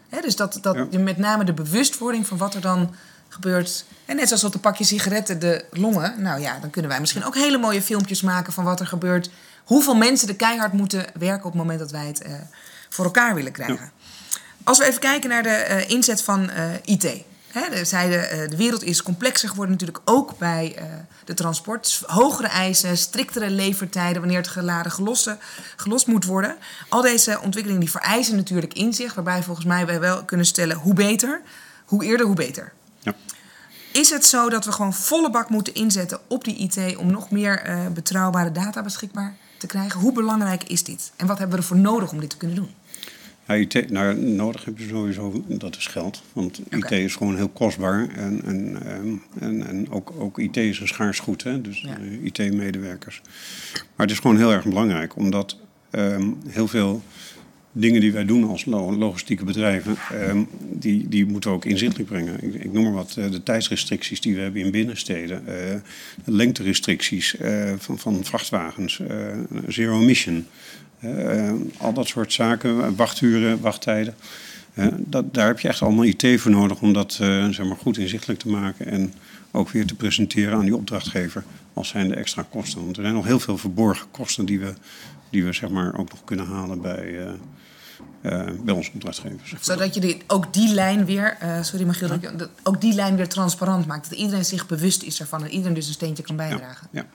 Hè, 0.08 0.20
dus 0.20 0.36
dat, 0.36 0.58
dat 0.62 0.74
Ja. 0.74 0.86
je 0.90 0.98
met 0.98 1.16
name 1.18 1.44
de 1.44 1.52
bewustwording 1.52 2.26
van 2.26 2.38
wat 2.38 2.54
er 2.54 2.60
dan 2.60 2.94
gebeurt. 3.34 3.84
En 4.04 4.16
net 4.16 4.28
zoals 4.28 4.44
op 4.44 4.54
een 4.54 4.60
pakje 4.60 4.84
sigaretten 4.84 5.38
de 5.38 5.64
longen. 5.70 6.22
Nou 6.22 6.40
ja, 6.40 6.58
dan 6.60 6.70
kunnen 6.70 6.90
wij 6.90 7.00
misschien 7.00 7.24
ook 7.24 7.34
hele 7.34 7.58
mooie 7.58 7.82
filmpjes 7.82 8.22
maken 8.22 8.52
van 8.52 8.64
wat 8.64 8.80
er 8.80 8.86
gebeurt. 8.86 9.30
Hoeveel 9.64 9.94
mensen 9.94 10.28
er 10.28 10.36
keihard 10.36 10.72
moeten 10.72 11.04
werken 11.18 11.44
op 11.44 11.52
het 11.52 11.60
moment 11.60 11.78
dat 11.78 11.90
wij 11.90 12.06
het 12.06 12.22
eh, 12.22 12.32
voor 12.88 13.04
elkaar 13.04 13.34
willen 13.34 13.52
krijgen. 13.52 13.92
Als 14.64 14.78
we 14.78 14.84
even 14.84 15.00
kijken 15.00 15.30
naar 15.30 15.42
de 15.42 15.48
eh, 15.48 15.90
inzet 15.90 16.22
van 16.22 16.50
eh, 16.50 16.64
IT. 16.84 17.22
Hè, 17.48 17.70
de, 17.70 17.84
zeiden, 17.84 18.50
de 18.50 18.56
wereld 18.56 18.82
is 18.82 19.02
complexer 19.02 19.48
geworden 19.48 19.72
natuurlijk 19.72 20.10
ook 20.10 20.38
bij 20.38 20.76
de 21.24 21.34
transport. 21.34 22.02
Hogere 22.06 22.48
eisen, 22.48 22.96
striktere 22.96 23.50
levertijden 23.50 24.20
wanneer 24.20 24.38
het 24.38 24.48
geladen 24.48 24.92
gelost, 24.92 25.36
gelost 25.76 26.06
moet 26.06 26.24
worden. 26.24 26.56
Al 26.88 27.02
deze 27.02 27.40
ontwikkelingen 27.40 27.80
die 27.80 27.90
vereisen 27.90 28.36
natuurlijk 28.36 28.74
inzicht. 28.74 29.14
Waarbij 29.14 29.42
volgens 29.42 29.66
mij 29.66 29.86
wij 29.86 30.00
wel 30.00 30.24
kunnen 30.24 30.46
stellen 30.46 30.76
hoe 30.76 30.94
beter. 30.94 31.40
Hoe 31.84 32.04
eerder, 32.04 32.26
hoe 32.26 32.34
beter. 32.34 32.72
Is 33.94 34.10
het 34.10 34.24
zo 34.24 34.48
dat 34.48 34.64
we 34.64 34.72
gewoon 34.72 34.94
volle 34.94 35.30
bak 35.30 35.48
moeten 35.48 35.74
inzetten 35.74 36.18
op 36.28 36.44
die 36.44 36.56
IT... 36.56 36.96
om 36.96 37.10
nog 37.10 37.30
meer 37.30 37.60
eh, 37.62 37.86
betrouwbare 37.94 38.52
data 38.52 38.82
beschikbaar 38.82 39.36
te 39.58 39.66
krijgen? 39.66 40.00
Hoe 40.00 40.12
belangrijk 40.12 40.62
is 40.64 40.84
dit? 40.84 41.12
En 41.16 41.26
wat 41.26 41.38
hebben 41.38 41.56
we 41.56 41.62
ervoor 41.62 41.78
nodig 41.78 42.12
om 42.12 42.20
dit 42.20 42.30
te 42.30 42.36
kunnen 42.36 42.56
doen? 42.56 42.68
Ja, 43.46 43.54
IT, 43.54 43.90
nou, 43.90 44.14
nodig 44.16 44.64
heb 44.64 44.78
je 44.78 44.88
sowieso, 44.88 45.44
dat 45.48 45.76
is 45.76 45.86
geld. 45.86 46.22
Want 46.32 46.60
IT 46.70 46.90
is 46.90 47.16
gewoon 47.16 47.36
heel 47.36 47.48
kostbaar. 47.48 48.08
En, 48.08 48.40
en, 48.44 48.82
ehm, 48.86 49.14
en, 49.44 49.66
en 49.66 49.90
ook, 49.90 50.12
ook 50.18 50.38
IT 50.38 50.56
is 50.56 50.80
een 50.80 50.88
schaars 50.88 51.18
goed, 51.18 51.42
hè? 51.42 51.60
dus 51.60 51.80
Ja. 51.80 51.96
eh, 51.98 52.24
IT-medewerkers. 52.24 53.20
Maar 53.72 54.06
het 54.06 54.10
is 54.10 54.18
gewoon 54.18 54.36
heel 54.36 54.52
erg 54.52 54.64
belangrijk, 54.64 55.16
omdat 55.16 55.56
ehm, 55.90 56.30
heel 56.46 56.68
veel 56.68 57.02
dingen 57.76 58.00
die 58.00 58.12
wij 58.12 58.24
doen 58.24 58.48
als 58.48 58.64
lo- 58.64 58.96
logistieke 58.96 59.44
bedrijven, 59.44 59.96
ehm, 60.10 60.42
die, 60.72 61.08
die 61.08 61.26
moeten 61.26 61.50
we 61.50 61.56
ook 61.56 61.64
inzichtelijk 61.64 62.08
brengen. 62.08 62.44
Ik, 62.44 62.54
ik 62.54 62.72
noem 62.72 62.82
maar 62.82 62.92
wat, 62.92 63.16
eh, 63.18 63.30
de 63.30 63.42
tijdsrestricties 63.42 64.20
die 64.20 64.34
we 64.34 64.40
hebben 64.40 64.60
in 64.60 64.70
binnensteden, 64.70 65.46
eh, 65.46 65.80
lengterestricties 66.24 67.36
eh, 67.36 67.72
van, 67.78 67.98
van 67.98 68.24
vrachtwagens, 68.24 69.00
zero 69.68 70.00
emission. 70.00 70.46
Al 71.76 71.92
dat 71.92 72.08
soort 72.08 72.32
zaken, 72.32 72.96
wachturen, 72.96 73.60
wachttijden. 73.60 74.14
Dat, 74.96 75.34
daar 75.34 75.46
heb 75.46 75.60
je 75.60 75.68
echt 75.68 75.82
allemaal 75.82 76.04
IT 76.04 76.40
voor 76.40 76.50
nodig 76.50 76.80
om 76.80 76.92
dat 76.92 77.12
zeg 77.12 77.64
maar 77.64 77.76
goed 77.76 77.98
inzichtelijk 77.98 78.40
te 78.40 78.48
maken 78.48 78.86
en 78.86 79.12
ook 79.50 79.68
weer 79.70 79.86
te 79.86 79.94
presenteren 79.94 80.54
aan 80.54 80.64
die 80.64 80.76
opdrachtgever 80.76 81.44
als 81.72 81.88
zijn 81.88 82.08
de 82.08 82.14
extra 82.14 82.46
kosten. 82.50 82.84
Want 82.84 82.96
er 82.96 83.02
zijn 83.02 83.14
nog 83.14 83.26
heel 83.26 83.40
veel 83.40 83.58
verborgen 83.58 84.06
kosten 84.10 84.44
die 84.44 84.58
we, 84.58 84.72
die 85.34 85.44
we 85.44 85.52
zeg 85.52 85.70
maar 85.70 85.98
ook 85.98 86.10
nog 86.10 86.24
kunnen 86.24 86.46
halen 86.46 86.80
bij, 86.80 87.18
eh, 87.26 87.32
eh, 88.22 88.50
bij 88.64 88.74
onze 88.74 88.90
opdrachtgevers. 88.94 89.54
Zodat 89.60 89.94
je 89.94 90.00
die, 90.00 90.22
ook 90.26 90.52
die 90.52 90.74
lijn 90.74 91.04
weer, 91.04 91.36
eh, 91.40 91.62
sorry 91.62 91.86
dat 92.00 92.10
ik- 92.10 92.38
dat 92.38 92.50
ook 92.62 92.80
die 92.80 92.94
lijn 92.94 93.16
weer 93.16 93.28
transparant 93.28 93.86
maakt. 93.86 94.10
Dat 94.10 94.18
iedereen 94.18 94.44
zich 94.44 94.66
bewust 94.66 95.02
is 95.02 95.20
ervan 95.20 95.42
en 95.44 95.50
iedereen 95.50 95.74
dus 95.74 95.86
een 95.86 95.92
steentje 95.92 96.22
kan 96.22 96.36
bijdragen. 96.36 96.88
Ja. 96.90 97.06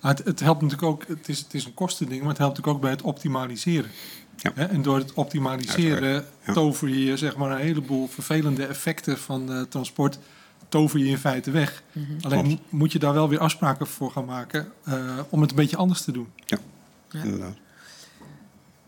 Maar 0.00 0.14
het, 0.14 0.24
het 0.26 0.40
helpt 0.40 0.62
natuurlijk 0.62 0.88
ook, 0.90 1.04
het 1.08 1.28
is, 1.28 1.38
het 1.38 1.54
is 1.54 1.64
een 1.64 1.74
kostending, 1.74 2.20
maar 2.20 2.28
het 2.28 2.38
helpt 2.38 2.56
natuurlijk 2.56 2.76
ook 2.76 2.82
bij 2.82 2.92
het 2.92 3.02
optimaliseren. 3.14 3.90
Ja. 4.36 4.50
Hè, 4.54 4.64
En 4.64 4.82
door 4.82 4.96
het 4.98 5.12
optimaliseren 5.12 6.24
ja. 6.46 6.52
tover 6.52 6.88
je 6.88 7.16
zeg 7.16 7.36
maar, 7.36 7.50
een 7.50 7.58
heleboel 7.58 8.08
vervelende 8.08 8.66
effecten 8.66 9.18
van 9.18 9.52
eh, 9.52 9.60
transport, 9.62 10.18
tover 10.68 10.98
je 10.98 11.06
in 11.06 11.18
feite 11.18 11.50
weg. 11.50 11.82
Alleen 11.94 12.18
Klopt. 12.20 12.48
mo- 12.48 12.78
moet 12.78 12.92
je 12.92 12.98
daar 12.98 13.12
wel 13.14 13.28
weer 13.28 13.38
afspraken 13.38 13.86
voor 13.86 14.10
gaan 14.10 14.24
maken 14.24 14.68
eh, 14.84 14.94
om 15.28 15.40
het 15.40 15.50
een 15.50 15.56
beetje 15.56 15.76
anders 15.76 16.00
te 16.02 16.12
doen. 16.12 16.28
Ja, 16.44 16.58
Ja. 17.18 17.22
inderdaad. 17.22 17.56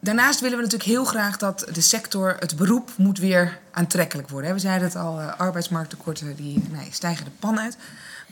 Daarnaast 0.00 0.40
willen 0.40 0.56
we 0.56 0.62
natuurlijk 0.62 0.90
heel 0.90 1.04
graag 1.04 1.36
dat 1.36 1.66
de 1.72 1.80
sector, 1.80 2.36
het 2.38 2.56
beroep, 2.56 2.90
moet 2.96 3.18
weer 3.18 3.58
aantrekkelijk 3.70 4.28
worden. 4.28 4.52
We 4.52 4.58
zeiden 4.58 4.88
het 4.88 4.96
al, 4.96 5.20
eh, 5.20 5.38
arbeidsmarkttekorten 5.38 6.36
die 6.36 6.62
nee, 6.70 6.88
stijgen 6.90 7.24
de 7.24 7.30
pan 7.30 7.60
uit. 7.60 7.76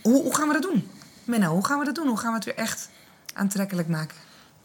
Hoe, 0.02 0.22
hoe 0.22 0.34
gaan 0.34 0.48
we 0.48 0.52
dat 0.52 0.62
doen? 0.62 0.90
Menno, 1.24 1.52
hoe 1.52 1.64
gaan 1.64 1.78
we 1.78 1.84
dat 1.84 1.94
doen? 1.94 2.06
Hoe 2.08 2.18
gaan 2.18 2.30
we 2.30 2.36
het 2.36 2.44
weer 2.44 2.54
echt 2.56 2.88
aantrekkelijk 3.34 3.88
maken? 3.88 4.16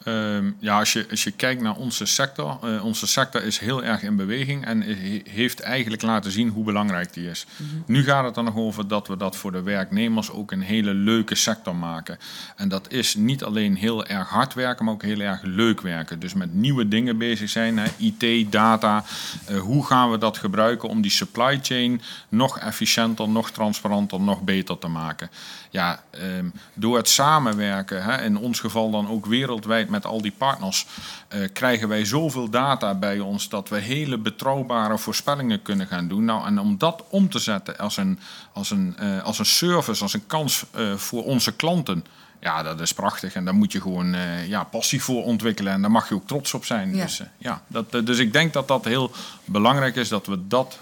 Ehm, 0.10 0.52
ja, 0.60 0.80
als 0.80 0.94
je, 0.94 1.06
als 1.10 1.24
je 1.24 1.32
kijkt 1.32 1.62
naar 1.62 1.76
onze 1.76 2.06
sector, 2.06 2.58
eh, 2.64 2.86
onze 2.86 3.08
sector 3.08 3.44
is 3.44 3.58
heel 3.60 3.84
erg 3.84 4.02
in 4.04 4.16
beweging 4.16 4.66
en 4.66 4.82
he- 4.82 5.22
heeft 5.30 5.60
eigenlijk 5.60 6.02
laten 6.02 6.32
zien 6.32 6.50
hoe 6.50 6.64
belangrijk 6.64 7.14
die 7.14 7.30
is. 7.30 7.46
Nu 7.86 8.04
gaat 8.04 8.24
het 8.26 8.38
er 8.38 8.44
nog 8.44 8.56
over 8.56 8.88
dat 8.88 9.08
we 9.08 9.18
dat 9.18 9.36
voor 9.36 9.52
de 9.52 9.62
werknemers 9.62 10.32
ook 10.32 10.52
een 10.52 10.62
hele 10.62 10.94
leuke 10.94 11.36
sector 11.36 11.76
maken. 11.76 12.18
En 12.56 12.70
dat 12.70 12.92
is 12.92 13.16
niet 13.16 13.44
alleen 13.44 13.76
heel 13.76 14.06
erg 14.06 14.30
hard 14.30 14.54
werken, 14.54 14.86
maar 14.86 14.94
ook 14.94 15.04
heel 15.04 15.20
erg 15.20 15.42
leuk 15.42 15.82
werken. 15.82 16.20
Dus 16.20 16.34
met 16.34 16.54
nieuwe 16.54 16.88
dingen 16.88 17.18
bezig 17.18 17.50
zijn, 17.50 17.78
hè, 17.78 17.88
IT, 17.98 18.52
data. 18.52 19.04
Eh, 19.46 19.60
hoe 19.60 19.86
gaan 19.86 20.12
we 20.12 20.18
dat 20.18 20.38
gebruiken 20.38 20.90
om 20.90 21.02
die 21.02 21.12
supply 21.12 21.60
chain 21.62 22.02
nog 22.30 22.60
efficiënter, 22.60 23.30
nog 23.30 23.52
transparanter, 23.52 24.22
nog 24.22 24.42
beter 24.42 24.78
te 24.78 24.88
maken? 24.88 25.30
Ja, 25.72 26.04
ehm, 26.12 26.46
door 26.74 26.98
het 26.98 27.10
samenwerken, 27.10 28.04
hè, 28.04 28.22
in 28.24 28.38
ons 28.38 28.60
geval 28.60 28.92
dan 28.92 29.10
ook 29.10 29.26
wereldwijd 29.26 29.90
met 29.90 29.99
al 30.06 30.22
die 30.22 30.34
partners, 30.38 30.86
eh, 31.28 31.40
krijgen 31.54 31.88
wij 31.88 32.06
zoveel 32.06 32.50
data 32.50 32.96
bij 32.96 33.20
ons 33.20 33.50
dat 33.50 33.70
we 33.70 33.78
hele 33.78 34.18
betrouwbare 34.18 34.98
voorspellingen 34.98 35.62
kunnen 35.62 35.88
gaan 35.88 36.08
doen. 36.08 36.26
Nou, 36.26 36.46
en 36.46 36.60
om 36.60 36.78
dat 36.78 37.04
om 37.10 37.30
te 37.30 37.40
zetten 37.40 37.78
als 37.78 37.98
een, 37.98 38.20
als 38.54 38.72
een, 38.72 38.96
eh, 38.98 39.24
als 39.24 39.40
een 39.40 39.46
service, 39.46 40.04
als 40.04 40.14
een 40.14 40.28
kans 40.28 40.66
eh, 40.72 40.96
voor 40.96 41.24
onze 41.24 41.56
klanten. 41.56 42.06
Ja, 42.40 42.64
dat 42.64 42.80
is 42.80 42.94
prachtig. 42.94 43.34
En 43.34 43.46
daar 43.46 43.56
moet 43.56 43.72
je 43.72 43.82
gewoon 43.82 44.16
ja, 44.48 44.64
passie 44.64 45.04
voor 45.04 45.24
ontwikkelen. 45.24 45.74
En 45.74 45.82
daar 45.82 45.92
mag 45.92 46.10
je 46.10 46.16
ook 46.16 46.28
trots 46.28 46.54
op 46.54 46.66
zijn. 46.66 46.96
Ja. 46.96 47.04
Dus, 47.04 47.22
ja, 47.38 47.62
dat, 47.68 47.92
dus 47.92 48.18
ik 48.18 48.34
denk 48.34 48.54
dat 48.54 48.68
dat 48.68 48.86
heel 48.86 49.12
belangrijk 49.46 49.96
is 49.96 50.10
dat 50.10 50.26
we 50.26 50.48
dat 50.48 50.80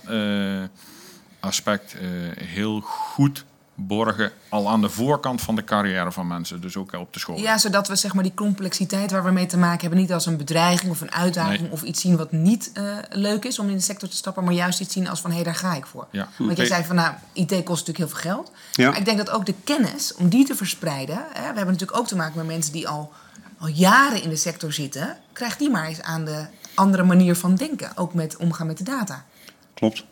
aspect 1.40 1.96
heel 2.40 2.80
goed 2.80 3.46
borgen. 3.80 4.32
Al 4.50 4.70
aan 4.70 4.82
de 4.82 4.90
voorkant 4.90 5.42
van 5.42 5.56
de 5.56 5.64
carrière 5.64 6.12
van 6.12 6.28
mensen. 6.28 6.62
Dus 6.62 6.76
ook 6.78 6.94
op 6.94 7.14
de 7.14 7.20
school. 7.20 7.38
Ja, 7.38 7.58
zodat 7.58 7.88
we 7.88 7.96
zeg 7.96 8.14
maar, 8.14 8.24
die 8.24 8.34
complexiteit 8.34 9.12
waar 9.12 9.24
we 9.24 9.32
mee 9.32 9.46
te 9.46 9.58
maken 9.58 9.82
hebben... 9.82 10.00
niet 10.00 10.14
als 10.14 10.26
een 10.26 10.38
bedreiging 10.38 10.92
of 10.92 11.02
een 11.02 11.12
uitdaging 11.12 11.62
Nee. 11.62 11.72
of 11.72 11.82
iets 11.84 12.02
zien 12.02 12.18
wat 12.18 12.32
niet 12.32 12.72
eh, 12.74 12.84
leuk 13.10 13.46
is 13.46 13.60
om 13.60 13.70
in 13.70 13.76
de 13.76 13.82
sector 13.82 14.10
te 14.10 14.16
stappen... 14.16 14.44
maar 14.44 14.54
juist 14.54 14.80
iets 14.80 14.94
zien 14.94 15.08
als 15.10 15.22
van, 15.22 15.32
hé, 15.32 15.44
daar 15.44 15.56
ga 15.56 15.74
ik 15.76 15.86
voor. 15.86 16.08
Ja. 16.12 16.28
Want 16.38 16.58
jij 16.58 16.66
Hey. 16.68 16.76
zei 16.76 16.88
van, 16.88 16.96
nou, 16.96 17.14
IT 17.34 17.50
kost 17.64 17.88
natuurlijk 17.88 17.98
heel 17.98 18.08
veel 18.08 18.32
geld. 18.32 18.52
Ja. 18.72 18.90
Maar 18.90 18.98
ik 19.00 19.06
denk 19.06 19.18
dat 19.18 19.30
ook 19.30 19.46
de 19.46 19.56
kennis, 19.64 20.14
om 20.16 20.30
die 20.30 20.46
te 20.46 20.56
verspreiden... 20.56 21.16
Hè, 21.16 21.40
we 21.42 21.46
hebben 21.46 21.66
natuurlijk 21.66 21.98
ook 22.00 22.08
te 22.08 22.16
maken 22.16 22.38
met 22.38 22.46
mensen 22.46 22.74
die 22.74 22.88
al, 22.88 23.12
al 23.58 23.68
jaren 23.68 24.22
in 24.24 24.30
de 24.30 24.36
sector 24.36 24.74
zitten... 24.74 25.18
krijg 25.34 25.58
die 25.58 25.70
maar 25.70 25.86
eens 25.88 26.02
aan 26.02 26.26
de 26.26 26.46
andere 26.76 27.04
manier 27.04 27.36
van 27.36 27.56
denken. 27.56 27.92
Ook 27.96 28.14
met 28.14 28.38
omgaan 28.38 28.68
met 28.68 28.78
de 28.78 28.84
data. 28.84 29.26
Klopt. 29.74 30.04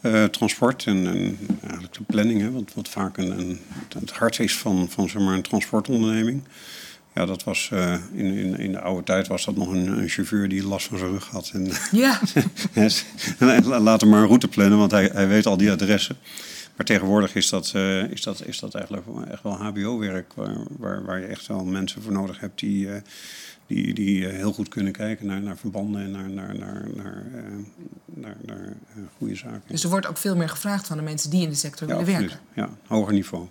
Eh, 0.00 0.24
transport 0.24 0.84
en, 0.86 1.06
en 1.06 1.38
eigenlijk 1.62 1.94
de 1.94 2.02
planning, 2.06 2.40
hè, 2.40 2.50
wat, 2.50 2.72
wat 2.74 2.88
vaak 2.88 3.16
een, 3.16 3.38
een, 3.38 3.60
het 3.98 4.10
hart 4.10 4.38
is 4.38 4.56
van, 4.56 4.88
van 4.90 5.08
zeg 5.08 5.22
maar, 5.22 5.34
een 5.34 5.42
transportonderneming. 5.42 6.42
Ja, 7.14 7.26
dat 7.26 7.44
was 7.44 7.68
eh, 7.72 7.94
in, 8.12 8.24
in, 8.24 8.58
in 8.58 8.72
de 8.72 8.80
oude 8.80 9.02
tijd 9.04 9.26
was 9.26 9.44
dat 9.44 9.56
nog 9.56 9.68
een, 9.68 9.86
een 9.98 10.08
chauffeur 10.08 10.48
die 10.48 10.66
last 10.66 10.86
van 10.86 10.98
zijn 10.98 11.10
rug 11.10 11.26
had. 11.26 11.50
En, 11.54 11.70
Ja, 11.92 12.20
laat 13.80 14.00
hem 14.00 14.10
maar 14.10 14.20
een 14.20 14.26
route 14.26 14.48
plannen, 14.48 14.78
want 14.78 14.90
hij, 14.90 15.10
hij 15.12 15.28
weet 15.28 15.46
al 15.46 15.56
die 15.56 15.70
adressen. 15.70 16.16
Maar 16.76 16.86
tegenwoordig 16.86 17.34
is 17.34 17.48
dat, 17.48 17.72
eh, 17.74 18.10
is 18.10 18.22
dat, 18.22 18.42
is 18.46 18.58
dat 18.58 18.74
eigenlijk 18.74 19.06
wel- 19.06 19.24
echt 19.24 19.42
wel 19.42 19.52
HBO-werk, 19.52 20.32
waar, 20.34 20.56
waar, 20.78 21.04
waar 21.04 21.20
je 21.20 21.26
echt 21.26 21.46
wel 21.46 21.64
mensen 21.64 22.02
voor 22.02 22.12
nodig 22.12 22.40
hebt 22.40 22.58
die, 22.58 22.88
die, 23.68 23.94
die 23.94 24.28
eh, 24.28 24.36
heel 24.36 24.52
goed 24.52 24.68
kunnen 24.68 24.92
kijken 24.92 25.26
naar, 25.26 25.40
naar 25.40 25.56
verbanden 25.56 26.02
en 26.02 26.10
naar, 26.10 26.30
naar, 26.30 26.58
naar, 26.58 26.88
naar, 26.94 27.24
eh, 27.34 27.42
naar, 28.04 28.36
naar 28.44 28.64
eh, 28.66 29.02
goede 29.16 29.34
zaken. 29.34 29.62
dus 29.66 29.84
er 29.84 29.90
wordt 29.90 30.06
ook 30.06 30.16
veel 30.16 30.36
meer 30.36 30.48
gevraagd 30.48 30.86
van 30.86 30.96
de 30.96 31.02
mensen 31.02 31.30
die 31.30 31.42
in 31.42 31.48
de 31.48 31.54
sector 31.54 31.88
ja, 31.88 31.96
willen 31.96 32.10
absoluut. 32.10 32.38
werken. 32.54 32.72
Ja, 32.72 32.76
hoger 32.86 33.12
niveau. 33.12 33.48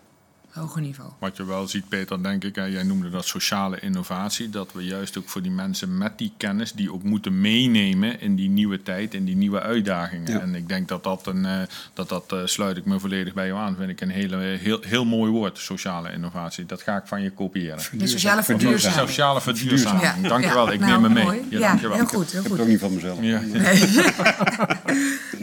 Hoger 0.58 0.82
niveau. 0.82 1.10
Wat 1.20 1.38
je 1.38 1.46
wel 1.46 1.68
ziet, 1.68 1.90
Peter, 1.90 2.24
denk 2.24 2.44
ik, 2.44 2.56
hè, 2.56 2.64
jij 2.64 2.84
noemde 2.84 3.10
dat 3.10 3.26
sociale 3.26 3.80
innovatie. 3.80 4.50
Dat 4.50 4.70
we 4.74 4.84
juist 4.84 5.18
ook 5.18 5.30
voor 5.30 5.42
die 5.42 5.52
mensen 5.52 5.98
met 5.98 6.18
die 6.18 6.32
kennis, 6.38 6.72
die 6.74 6.94
ook 6.94 7.04
moeten 7.04 7.42
meenemen 7.42 8.22
in 8.22 8.36
die 8.36 8.50
nieuwe 8.50 8.84
tijd, 8.84 9.14
in 9.14 9.26
die 9.26 9.36
nieuwe 9.36 9.62
uitdagingen. 9.62 10.32
Ja. 10.32 10.40
En 10.40 10.56
ik 10.56 10.68
denk 10.68 10.88
dat 10.88 11.04
dat, 11.04 11.28
een, 11.28 11.46
eh, 11.46 11.60
dat, 11.94 12.10
dat 12.10 12.32
eh, 12.32 12.40
sluit 12.46 12.78
ik 12.78 12.86
me 12.86 13.00
volledig 13.00 13.34
bij 13.34 13.48
jou 13.48 13.60
aan. 13.60 13.76
Vind 13.76 13.90
ik 13.90 14.02
een 14.02 14.10
hele, 14.10 14.38
heel, 14.38 14.80
heel 14.82 15.06
mooi 15.06 15.32
woord, 15.32 15.58
sociale 15.58 16.12
innovatie. 16.12 16.66
Dat 16.66 16.82
ga 16.82 16.96
ik 16.98 17.04
van 17.06 17.22
je 17.22 17.32
kopiëren. 17.32 17.78
De 17.92 18.08
sociale 18.08 18.44
Verduurzaming. 18.44 18.44
verduurzaming. 18.44 19.08
Sociale 19.10 19.42
verduurzaming. 19.42 20.28
Dankjewel, 20.28 20.72
ik 20.72 20.80
nou, 20.80 20.92
neem 20.92 21.02
me 21.02 21.10
mee. 21.10 21.24
mooi. 21.24 21.42
Ja, 21.50 21.60
Ja, 21.60 21.68
dankjewel. 21.68 21.96
heel 21.98 22.06
goed, 22.06 22.32
heel 22.32 22.42
Ik 22.44 22.48
heb 22.48 22.48
goed. 22.48 22.52
het 22.52 22.62
ook 22.62 22.68
niet 22.68 22.80
van 22.80 22.94
mezelf. 22.94 23.18
Ja. 23.22 23.42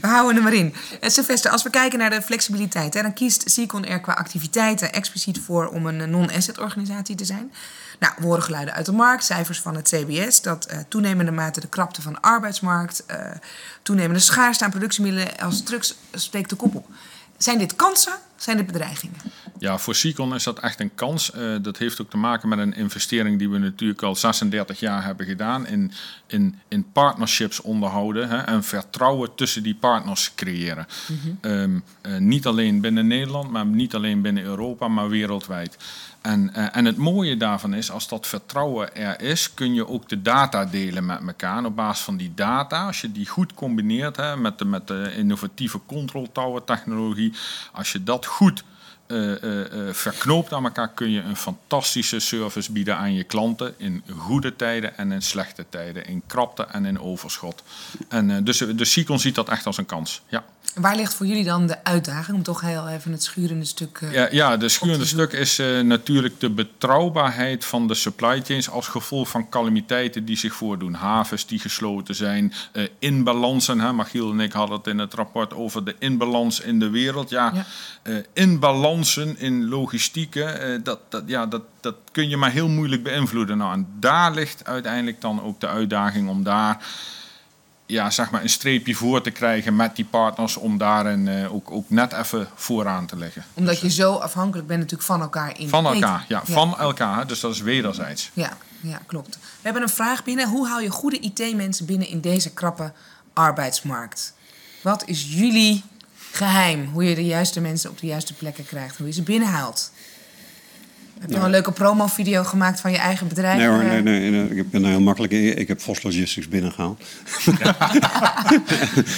We 0.01 0.11
houden 0.11 0.43
hem 0.43 0.53
erin. 0.53 0.75
Eh, 1.01 1.11
Sylvester, 1.11 1.51
als 1.51 1.63
we 1.63 1.71
kijken 1.71 1.99
naar 1.99 2.11
de 2.11 2.23
flexibiliteit, 2.23 2.95
hè, 2.95 3.03
dan 3.03 3.13
kiest 3.13 3.51
Seacon 3.51 3.85
er 3.85 4.01
qua 4.01 4.13
activiteiten 4.13 4.93
expliciet 5.05 5.41
voor 5.41 5.69
om 5.69 5.87
een 5.87 6.01
eh, 6.01 6.07
non-asset 6.07 6.59
organisatie 6.59 7.17
te 7.17 7.25
zijn. 7.25 7.53
Nou, 7.99 8.13
we 8.17 8.25
horen 8.25 8.43
geluiden 8.43 8.75
uit 8.75 8.87
de 8.87 8.93
markt, 8.93 9.25
cijfers 9.25 9.61
van 9.61 9.77
het 9.77 9.89
CBS, 9.89 10.43
dat 10.43 10.65
eh, 10.65 10.79
toenemende 10.89 11.33
mate 11.33 11.61
de 11.61 11.69
krapte 11.69 12.03
van 12.03 12.13
de 12.13 12.21
arbeidsmarkt, 12.21 13.07
eh, 13.07 13.19
toenemende 13.83 14.21
schaarste 14.21 14.65
aan 14.65 14.71
productiemiddelen 14.71 15.37
als 15.39 15.63
drugs 15.63 15.95
spreekt 16.13 16.51
de 16.51 16.57
kop 16.57 16.75
op. 16.75 16.87
Zijn 17.37 17.59
dit 17.59 17.77
kansen? 17.77 18.15
Zijn 18.45 18.57
dit 18.57 18.67
bedreigingen? 18.67 19.17
Ja, 19.59 19.79
voor 19.79 19.95
Sicon 19.95 20.35
is 20.35 20.45
dat 20.45 20.59
echt 20.59 20.81
een 20.81 20.95
kans. 20.95 21.33
Eh, 21.33 21.55
dat 21.63 21.79
heeft 21.79 22.01
ook 22.01 22.11
te 22.11 22.17
maken 22.17 22.49
met 22.49 22.59
een 22.59 22.75
investering 22.75 23.39
die 23.39 23.49
we 23.49 23.59
natuurlijk 23.59 24.03
al 24.03 24.17
36 24.17 24.81
jaar 24.81 25.05
hebben 25.05 25.27
gedaan. 25.27 25.67
In, 25.67 25.93
in, 26.27 26.59
in 26.69 26.93
partnerships 26.93 27.61
onderhouden 27.61 28.29
hè, 28.29 28.37
en 28.37 28.65
vertrouwen 28.65 29.35
tussen 29.35 29.63
die 29.63 29.75
partners 29.75 30.33
creëren. 30.35 30.87
Ehm, 31.41 31.79
eh, 32.01 32.17
niet 32.17 32.47
alleen 32.47 32.81
binnen 32.81 33.07
Nederland, 33.07 33.51
maar 33.51 33.67
niet 33.67 33.95
alleen 33.95 34.23
binnen 34.23 34.43
Europa, 34.43 34.89
maar 34.89 35.09
wereldwijd. 35.09 35.77
En, 36.25 36.55
eh, 36.55 36.77
en 36.77 36.85
het 36.85 36.97
mooie 36.97 37.37
daarvan 37.37 37.75
is, 37.75 37.91
als 37.91 38.09
dat 38.09 38.27
vertrouwen 38.27 38.97
er 38.97 39.21
is, 39.21 39.55
kun 39.55 39.75
je 39.75 39.89
ook 39.89 40.09
de 40.09 40.23
data 40.23 40.65
delen 40.65 41.07
met 41.07 41.21
elkaar. 41.27 41.59
En 41.59 41.67
op 41.67 41.77
basis 41.77 42.05
van 42.05 42.17
die 42.17 42.33
data, 42.35 42.87
als 42.87 43.01
je 43.01 43.13
die 43.13 43.27
goed 43.27 43.55
combineert 43.55 44.17
hè, 44.17 44.37
met, 44.37 44.59
de, 44.59 44.65
met 44.65 44.89
de 44.89 45.13
innovatieve 45.17 45.81
control 45.87 46.33
tower 46.33 46.65
technologie, 46.65 47.33
als 47.73 47.93
je 47.93 48.03
dat 48.03 48.27
goed 48.27 48.65
eh, 49.07 49.33
verknoopt 49.91 50.53
aan 50.53 50.65
elkaar, 50.65 50.89
kun 50.89 51.11
je 51.11 51.21
een 51.21 51.37
fantastische 51.37 52.21
service 52.21 52.73
bieden 52.73 52.97
aan 52.97 53.15
je 53.15 53.25
klanten 53.25 53.75
in 53.77 54.03
goede 54.19 54.57
tijden 54.57 54.97
en 54.97 55.13
in 55.13 55.23
slechte 55.23 55.65
tijden, 55.69 56.07
in 56.07 56.23
krapte 56.27 56.63
en 56.63 56.85
in 56.85 57.01
overschot. 57.01 57.63
En, 58.09 58.45
dus, 58.45 58.59
dus 58.59 58.93
Sicon 58.93 59.19
ziet 59.19 59.35
dat 59.35 59.49
echt 59.49 59.67
als 59.67 59.79
een 59.79 59.87
kans. 59.87 60.23
Ja. 60.29 60.45
Waar 60.75 60.97
ligt 60.97 61.15
voor 61.15 61.27
jullie 61.27 61.45
dan 61.45 61.67
de 61.67 61.85
uitdaging 61.85 62.37
om 62.37 62.43
toch 62.43 62.61
heel 62.61 62.89
even 62.89 63.13
het 63.13 63.23
schurende 63.23 63.65
stuk... 63.65 63.99
eh, 64.03 64.13
Ja, 64.13 64.29
ja, 64.31 64.57
de 64.57 64.69
schurende 64.69 65.05
stuk 65.07 65.33
is 65.33 65.59
eh, 65.59 65.81
natuurlijk 65.81 66.41
de 66.41 66.51
betrouwbaarheid 66.51 67.65
van 67.65 67.89
de 67.89 67.95
supply 67.95 68.43
chains 68.45 68.71
als 68.71 68.89
gevolg 68.89 69.29
van 69.29 69.49
calamiteiten 69.49 70.25
die 70.25 70.37
zich 70.37 70.55
voordoen. 70.55 70.95
Havens 70.95 71.47
die 71.47 71.59
gesloten 71.59 72.15
zijn, 72.15 72.53
eh 72.73 72.89
inbalansen. 72.99 73.81
Hè? 73.81 73.93
Magiel 73.93 74.31
en 74.31 74.41
ik 74.41 74.53
hadden 74.53 74.77
het 74.77 74.87
in 74.87 74.99
het 74.99 75.15
rapport 75.15 75.55
over 75.55 75.85
de 75.85 75.95
inbalans 75.99 76.61
in 76.61 76.79
de 76.79 76.91
wereld. 76.91 77.31
Ja, 77.31 77.53
Ja. 78.05 78.23
inbalansen 78.33 79.39
in 79.39 79.69
logistieken, 79.69 80.81
dat, 80.85 80.99
dat, 81.09 81.23
ja, 81.27 81.47
dat, 81.47 81.63
dat 81.81 81.95
kun 82.13 82.29
je 82.29 82.37
maar 82.37 82.51
heel 82.51 82.69
moeilijk 82.69 83.03
beïnvloeden. 83.03 83.59
Nou, 83.59 83.73
en 83.73 83.87
daar 84.01 84.33
ligt 84.35 84.65
uiteindelijk 84.65 85.21
dan 85.21 85.43
ook 85.43 85.61
de 85.61 85.69
uitdaging 85.69 86.29
om 86.29 86.43
daar 86.43 86.79
ja, 87.87 88.11
zeg 88.11 88.31
maar 88.31 88.43
een 88.43 88.49
streepje 88.49 88.95
voor 88.95 89.23
te 89.23 89.31
krijgen 89.31 89.77
met 89.77 89.97
die 89.97 90.05
partners 90.05 90.57
om 90.57 90.79
daarin 90.79 91.29
eh, 91.29 91.55
ook, 91.55 91.71
ook 91.71 91.91
net 91.91 92.13
even 92.13 92.49
vooraan 92.55 93.07
te 93.07 93.17
liggen. 93.17 93.45
Omdat 93.55 93.81
je 93.81 93.91
zo 93.91 94.15
afhankelijk 94.15 94.67
bent 94.67 94.81
natuurlijk 94.81 95.09
van 95.09 95.21
elkaar 95.21 95.59
in 95.59 95.69
Van 95.69 95.87
elkaar, 95.87 96.25
ja, 96.29 96.43
van 96.45 96.79
elkaar. 96.79 97.27
Dus 97.27 97.41
dat 97.41 97.53
is 97.55 97.61
wederzijds. 97.61 98.31
Ja, 98.33 98.57
ja, 98.81 99.01
klopt. 99.07 99.35
We 99.35 99.61
hebben 99.63 99.83
een 99.83 99.89
vraag 99.89 100.25
binnen. 100.25 100.49
Hoe 100.49 100.69
hou 100.69 100.83
je 100.83 100.91
goede 100.91 101.19
IT-mensen 101.19 101.87
binnen 101.87 102.09
in 102.09 102.21
deze 102.21 102.51
krappe 102.51 102.93
arbeidsmarkt. 103.33 104.35
Wat 104.83 105.05
is 105.07 105.25
jullie 105.29 105.83
geheim? 106.31 106.89
Hoe 106.93 107.05
je 107.05 107.15
de 107.15 107.25
juiste 107.25 107.61
mensen 107.61 107.91
op 107.91 107.99
de 107.99 108.07
juiste 108.07 108.35
plekken 108.35 108.67
krijgt, 108.67 108.97
hoe 108.97 109.07
je 109.07 109.13
ze 109.13 109.23
binnenhaalt. 109.23 109.91
Heb 111.21 111.31
je 111.31 111.37
een 111.37 111.51
leuke 111.51 111.73
promo-video 111.73 112.43
gemaakt 112.45 112.81
van 112.81 112.91
je 112.91 112.97
eigen 112.99 113.29
bedrijf? 113.29 113.59
Nee 113.59 113.67
hoor, 113.67 113.81
Eh, 113.81 113.89
nee, 113.91 114.03
nee, 114.03 114.31
nee, 114.31 114.49
ik 114.49 114.71
ben 114.71 114.85
heel 114.85 115.01
makkelijk. 115.01 115.33
Ik 115.33 115.69
heb 115.69 115.81
Vos 115.81 116.03
Logistics 116.03 116.49
binnengehaald. 116.49 117.03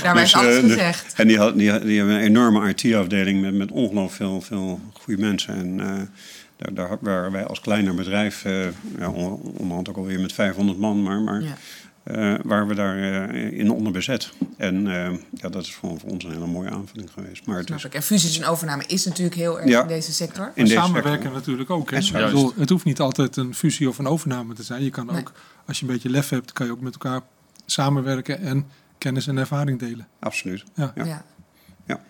Daarbij 0.03 0.23
is 0.23 0.33
Dus, 0.33 0.35
alles 0.35 0.57
eh, 0.57 0.61
gezegd. 0.62 1.12
En 1.17 1.26
die, 1.29 1.38
had, 1.38 1.57
die, 1.59 1.71
hebben 1.71 2.15
een 2.15 2.21
enorme 2.21 2.69
IT-afdeling 2.75 3.41
met, 3.41 3.55
met 3.55 3.71
ongelooflijk 3.71 4.15
veel, 4.17 4.41
veel 4.41 4.81
goede 4.93 5.21
mensen. 5.23 5.55
En 5.55 5.81
eh, 5.81 5.87
daar, 6.57 6.75
daar 6.75 6.99
waren 7.00 7.33
wij 7.33 7.45
als 7.47 7.61
kleiner 7.61 7.95
bedrijf, 7.95 8.45
eh 8.45 8.53
ja, 8.99 9.09
on- 9.11 9.41
onderhand 9.57 9.88
ook 9.88 9.97
alweer 9.97 10.21
met 10.21 10.33
500 10.33 10.79
man, 10.79 11.03
maar, 11.03 11.21
maar 11.21 11.43
Ja. 11.43 11.57
Eh, 12.06 12.34
waren 12.44 12.66
we 12.66 12.75
daar 12.75 12.96
eh, 13.28 13.58
in 13.58 13.70
onderbezet. 13.70 14.32
En 14.56 14.86
eh, 14.86 15.18
ja, 15.32 15.48
dat 15.48 15.62
is 15.62 15.75
voor, 15.75 15.98
voor 16.00 16.10
ons 16.10 16.25
een 16.25 16.30
hele 16.32 16.46
mooie 16.46 16.70
aanvulling 16.70 17.10
geweest. 17.12 17.46
Maar 17.46 17.62
Snap 17.64 17.84
ik. 17.84 17.94
En 17.94 18.02
fusies 18.02 18.38
en 18.38 18.46
overname 18.46 18.84
is 18.86 19.04
natuurlijk 19.04 19.36
heel 19.36 19.60
erg 19.60 19.68
Ja. 19.68 19.82
in 19.82 19.88
deze 19.88 20.12
sector. 20.12 20.50
in 20.54 20.64
deze 20.64 20.76
Samenwerken 20.76 21.12
sector- 21.12 21.32
natuurlijk 21.32 21.70
ook. 21.70 21.90
Hè? 21.90 21.96
Het 22.56 22.68
hoeft 22.70 22.84
niet 22.84 23.00
altijd 23.00 23.36
een 23.36 23.54
fusie 23.54 23.88
of 23.88 23.98
een 23.98 24.06
overname 24.06 24.54
te 24.54 24.62
zijn. 24.62 24.82
Je 24.82 24.90
kan 24.90 25.06
Nee. 25.06 25.16
ook, 25.20 25.32
als 25.66 25.78
je 25.80 25.86
een 25.86 25.92
beetje 25.92 26.10
lef 26.10 26.28
hebt, 26.28 26.52
kan 26.52 26.66
je 26.66 26.72
ook 26.72 26.80
met 26.80 26.92
elkaar 26.92 27.20
samenwerken 27.66 28.38
en 28.40 28.66
kennis 28.98 29.26
en 29.26 29.36
ervaring 29.38 29.78
delen. 29.78 30.06
Absoluut. 30.20 30.64
Ja. 30.75 30.92
Ja. 30.94 31.04
Ja. 31.04 31.25
Ja. 31.86 32.00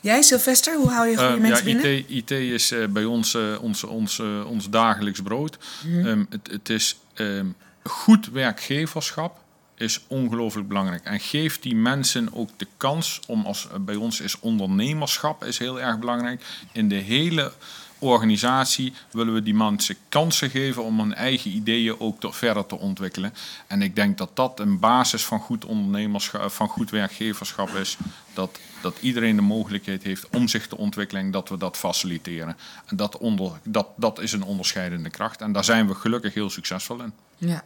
Jij, 0.00 0.22
Sylvester, 0.22 0.76
hoe 0.76 0.88
hou 0.90 1.08
je 1.08 1.16
goede 1.16 1.34
Eh, 1.34 1.40
mensen 1.40 1.68
ja, 1.68 1.80
binnen? 1.80 1.98
IT, 1.98 2.10
IT 2.10 2.30
is 2.30 2.70
eh, 2.70 2.88
bij 2.88 3.04
ons 3.04 3.36
ons, 3.60 3.84
ons, 3.84 4.20
ons 4.46 4.70
dagelijks 4.70 5.22
brood. 5.22 5.58
Mhm. 5.86 6.06
Ehm, 6.06 6.24
het, 6.28 6.48
het 6.50 6.68
is 6.68 6.98
ehm, 7.14 7.46
goed 7.84 8.26
werkgeverschap 8.26 9.42
is 9.76 10.00
ongelooflijk 10.06 10.68
belangrijk. 10.68 11.04
En 11.04 11.20
geeft 11.20 11.62
die 11.62 11.76
mensen 11.76 12.34
ook 12.34 12.50
de 12.56 12.66
kans 12.76 13.20
om 13.26 13.46
als 13.46 13.68
eh, 13.68 13.78
bij 13.78 13.94
ons 13.94 14.20
is 14.20 14.40
ondernemerschap 14.40 15.44
is 15.44 15.58
heel 15.58 15.80
erg 15.80 15.98
belangrijk. 15.98 16.44
In 16.72 16.88
de 16.88 16.94
hele 16.94 17.52
organisatie 17.98 18.92
willen 19.10 19.34
we 19.34 19.42
die 19.42 19.54
mensen 19.54 19.96
kansen 20.08 20.50
geven 20.50 20.84
om 20.84 20.98
hun 20.98 21.14
eigen 21.14 21.50
ideeën 21.50 22.00
ook 22.00 22.20
tot 22.20 22.36
verder 22.36 22.66
te 22.66 22.78
ontwikkelen. 22.78 23.34
En 23.66 23.82
ik 23.82 23.96
denk 23.96 24.18
dat 24.18 24.30
dat 24.34 24.60
een 24.60 24.78
basis 24.78 25.24
van 25.24 25.40
goed 25.40 25.64
ondernemerschap, 25.64 26.50
van 26.50 26.68
goed 26.68 26.90
werkgeverschap 26.90 27.68
is. 27.68 27.96
Dat, 28.34 28.58
dat 28.80 28.98
iedereen 29.00 29.36
de 29.36 29.42
mogelijkheid 29.42 30.02
heeft 30.02 30.28
om 30.28 30.48
zich 30.48 30.66
te 30.66 30.76
ontwikkelen 30.76 31.22
en 31.22 31.30
dat 31.30 31.48
we 31.48 31.56
dat 31.56 31.76
faciliteren. 31.76 32.56
En 32.86 32.96
dat, 32.96 33.18
onder, 33.18 33.52
dat, 33.62 33.88
dat 33.96 34.20
is 34.20 34.32
een 34.32 34.44
onderscheidende 34.44 35.10
kracht. 35.10 35.40
En 35.40 35.52
daar 35.52 35.64
zijn 35.64 35.88
we 35.88 35.94
gelukkig 35.94 36.34
heel 36.34 36.50
succesvol 36.50 37.02
in. 37.02 37.12
Ja. 37.38 37.64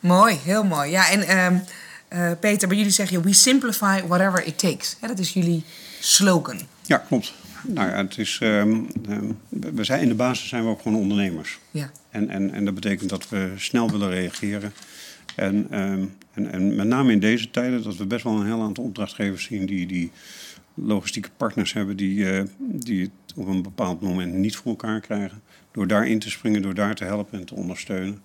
Mooi, 0.00 0.36
heel 0.44 0.64
mooi. 0.64 0.90
Ja, 0.90 1.10
en 1.10 1.22
ehm, 1.22 1.58
eh, 2.08 2.30
Peter, 2.40 2.68
bij 2.68 2.76
jullie 2.76 2.92
zeg 2.92 3.10
je... 3.10 3.20
We 3.20 3.32
simplify 3.32 4.00
whatever 4.06 4.46
it 4.46 4.58
takes. 4.58 4.96
Dat 5.00 5.18
is 5.18 5.32
jullie 5.32 5.64
slogan. 6.00 6.60
Ja, 6.86 6.96
klopt. 6.96 7.32
Nou 7.66 7.88
ja, 7.88 7.96
het 7.96 8.18
is, 8.18 8.38
ehm, 8.42 8.80
ehm, 9.08 9.32
we 9.48 9.84
zijn, 9.84 10.02
in 10.02 10.08
de 10.08 10.14
basis 10.14 10.48
zijn 10.48 10.64
we 10.64 10.70
ook 10.70 10.82
gewoon 10.82 11.00
ondernemers. 11.00 11.58
Ja. 11.70 11.90
En, 12.10 12.28
en, 12.28 12.52
en 12.52 12.64
dat 12.64 12.74
betekent 12.74 13.10
dat 13.10 13.28
we 13.28 13.52
snel 13.56 13.90
willen 13.90 14.10
reageren. 14.10 14.72
En, 15.34 15.66
en, 15.70 16.52
en 16.52 16.74
met 16.76 16.86
name 16.86 17.12
in 17.12 17.20
deze 17.20 17.50
tijden 17.50 17.82
dat 17.82 17.96
we 17.96 18.06
best 18.06 18.24
wel 18.24 18.40
een 18.40 18.46
heel 18.46 18.62
aantal 18.62 18.84
opdrachtgevers 18.84 19.44
zien 19.44 19.66
die, 19.66 19.86
die 19.86 20.10
logistieke 20.74 21.30
partners 21.36 21.72
hebben 21.72 21.96
die, 21.96 22.30
eh, 22.30 22.42
die 22.58 23.02
het 23.02 23.36
op 23.36 23.46
een 23.46 23.62
bepaald 23.62 24.00
moment 24.00 24.34
niet 24.34 24.56
voor 24.56 24.70
elkaar 24.70 25.00
krijgen. 25.00 25.42
Door 25.72 25.86
daarin 25.86 26.18
te 26.18 26.30
springen, 26.30 26.62
door 26.62 26.74
daar 26.74 26.94
te 26.94 27.04
helpen 27.04 27.38
en 27.38 27.46
te 27.46 27.54
ondersteunen. 27.54 28.22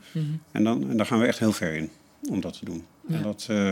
en, 0.51 0.63
dan, 0.63 0.89
en 0.89 0.97
daar 0.97 1.05
gaan 1.05 1.19
we 1.19 1.25
echt 1.25 1.39
heel 1.39 1.53
ver 1.53 1.73
in 1.75 1.89
om 2.29 2.41
dat 2.41 2.57
te 2.59 2.65
doen. 2.65 2.85
Ja. 3.07 3.15
En 3.15 3.23
dat, 3.23 3.45
eh, 3.49 3.71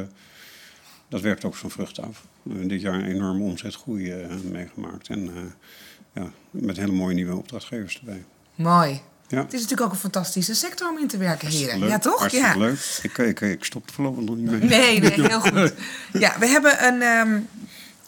dat 1.10 1.22
werkt 1.22 1.46
ook 1.46 1.58
zijn 1.58 1.72
vrucht 1.72 2.02
af. 2.02 2.26
We 2.44 2.50
hebben 2.50 2.68
dit 2.68 2.82
jaar 2.82 2.94
een 2.94 3.06
enorme 3.06 3.44
omzetgroei 3.44 4.12
eh, 4.12 4.36
meegemaakt. 4.52 5.08
En 5.10 5.28
eh, 5.36 5.42
ja, 6.24 6.32
met 6.52 6.78
hele 6.78 6.92
mooie 6.92 7.16
nieuwe 7.16 7.36
opdrachtgevers 7.36 8.00
erbij. 8.00 8.24
Mooi. 8.56 9.02
Ja. 9.28 9.38
Het 9.40 9.54
is 9.54 9.62
natuurlijk 9.62 9.82
ook 9.82 9.92
een 9.92 10.00
fantastische 10.00 10.54
sector 10.56 10.90
om 10.90 10.98
in 10.98 11.08
te 11.08 11.18
werken, 11.18 11.48
heren. 11.48 11.80
Leuk, 11.80 11.90
Ja, 11.90 12.00
toch? 12.00 12.20
Hartstikke 12.20 12.48
Ja. 12.48 12.58
leuk. 12.58 13.00
Ik, 13.04 13.18
ik, 13.18 13.42
ik 13.42 13.64
stop 13.64 13.88
er 13.88 13.94
voorlopig 13.94 14.24
nog 14.24 14.36
niet 14.36 14.50
mee. 14.52 14.60
Nee, 14.60 15.00
nee, 15.00 15.12
heel 15.28 15.40
goed. 15.42 15.74
Ja, 16.14 16.40
we 16.40 16.48
hebben 16.48 16.86
een, 16.88 17.02
ehm, 17.02 17.40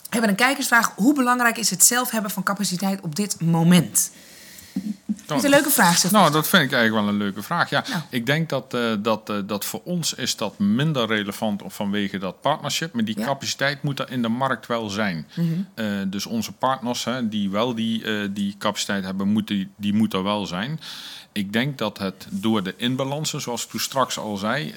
hebben 0.10 0.30
een 0.30 0.36
kijkersvraag. 0.36 0.94
Hoe 0.96 1.14
belangrijk 1.14 1.58
is 1.58 1.70
het 1.70 1.84
zelf 1.84 2.12
hebben 2.12 2.32
van 2.32 2.44
capaciteit 2.44 3.02
op 3.02 3.16
dit 3.16 3.42
moment? 3.42 4.12
Dat 5.26 5.38
is 5.38 5.44
een 5.44 5.50
leuke 5.50 5.70
vraag, 5.70 5.98
zeg. 5.98 6.12
Nou, 6.12 6.32
dat 6.32 6.48
vind 6.48 6.64
ik 6.64 6.72
eigenlijk 6.72 7.06
wel 7.06 7.14
een 7.14 7.20
leuke 7.20 7.42
vraag. 7.42 7.70
Ja, 7.70 7.84
Nou. 7.90 8.02
ik 8.10 8.26
denk 8.26 8.50
dat, 8.50 8.74
eh, 8.74 8.92
dat, 9.00 9.30
eh, 9.30 9.36
dat 9.46 9.66
voor 9.66 9.82
ons 9.84 10.14
is 10.14 10.36
dat 10.36 10.60
minder 10.60 11.08
relevant 11.08 11.62
vanwege 11.66 12.18
dat 12.18 12.42
partnership. 12.42 12.94
Maar 12.94 13.04
die 13.06 13.20
Ja. 13.20 13.26
capaciteit 13.26 13.84
moet 13.84 14.00
er 14.00 14.12
in 14.12 14.22
de 14.22 14.28
markt 14.28 14.68
wel 14.68 14.90
zijn. 14.90 15.28
Eh, 15.74 15.86
dus 16.08 16.26
onze 16.26 16.52
partners 16.52 17.04
hè, 17.04 17.30
die 17.30 17.50
wel 17.50 17.76
die, 17.76 18.32
die 18.32 18.56
capaciteit 18.58 19.04
hebben, 19.04 19.28
moeten, 19.28 19.72
die 19.78 19.94
moet 19.94 20.14
er 20.14 20.24
wel 20.24 20.46
zijn. 20.46 20.80
Ik 21.32 21.54
denk 21.54 21.78
dat 21.78 21.98
het 21.98 22.28
door 22.30 22.64
de 22.64 22.74
inbalansen, 22.78 23.42
zoals 23.42 23.64
ik 23.64 23.70
toen 23.70 23.80
straks 23.80 24.18
al 24.20 24.38
zei, 24.38 24.74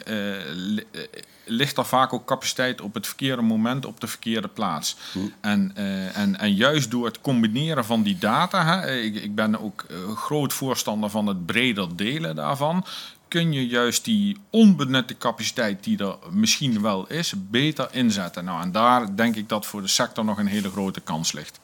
ligt 1.48 1.76
er 1.76 1.86
vaak 1.86 2.12
ook 2.12 2.24
capaciteit 2.26 2.80
op 2.80 2.94
het 2.94 3.06
verkeerde 3.06 3.42
moment 3.42 3.86
op 3.86 4.00
de 4.00 4.06
verkeerde 4.06 4.48
plaats. 4.48 4.96
En, 5.40 5.72
eh, 5.74 6.16
en, 6.16 6.38
en 6.38 6.54
juist 6.54 6.90
door 6.90 7.04
het 7.04 7.20
combineren 7.20 7.84
van 7.84 8.02
die 8.02 8.18
data, 8.18 8.64
hè, 8.64 8.96
ik, 8.96 9.14
ik 9.14 9.34
ben 9.34 9.60
ook 9.60 9.84
eh, 9.88 10.16
groot 10.16 10.52
voorstander 10.52 11.10
van 11.10 11.26
het 11.26 11.46
breder 11.46 11.96
delen 11.96 12.36
daarvan, 12.36 12.84
kun 13.28 13.52
je 13.52 13.66
juist 13.66 14.04
die 14.04 14.36
onbenutte 14.50 15.16
capaciteit 15.18 15.84
die 15.84 15.98
er 15.98 16.16
misschien 16.30 16.82
wel 16.82 17.06
is, 17.06 17.34
beter 17.36 17.88
inzetten. 17.92 18.44
Nou, 18.44 18.62
en 18.62 18.72
daar 18.72 19.16
denk 19.16 19.36
ik 19.36 19.48
dat 19.48 19.66
voor 19.66 19.82
de 19.82 19.88
sector 19.88 20.24
nog 20.24 20.38
een 20.38 20.46
hele 20.46 20.70
grote 20.70 21.00
kans 21.00 21.32
ligt. 21.32 21.60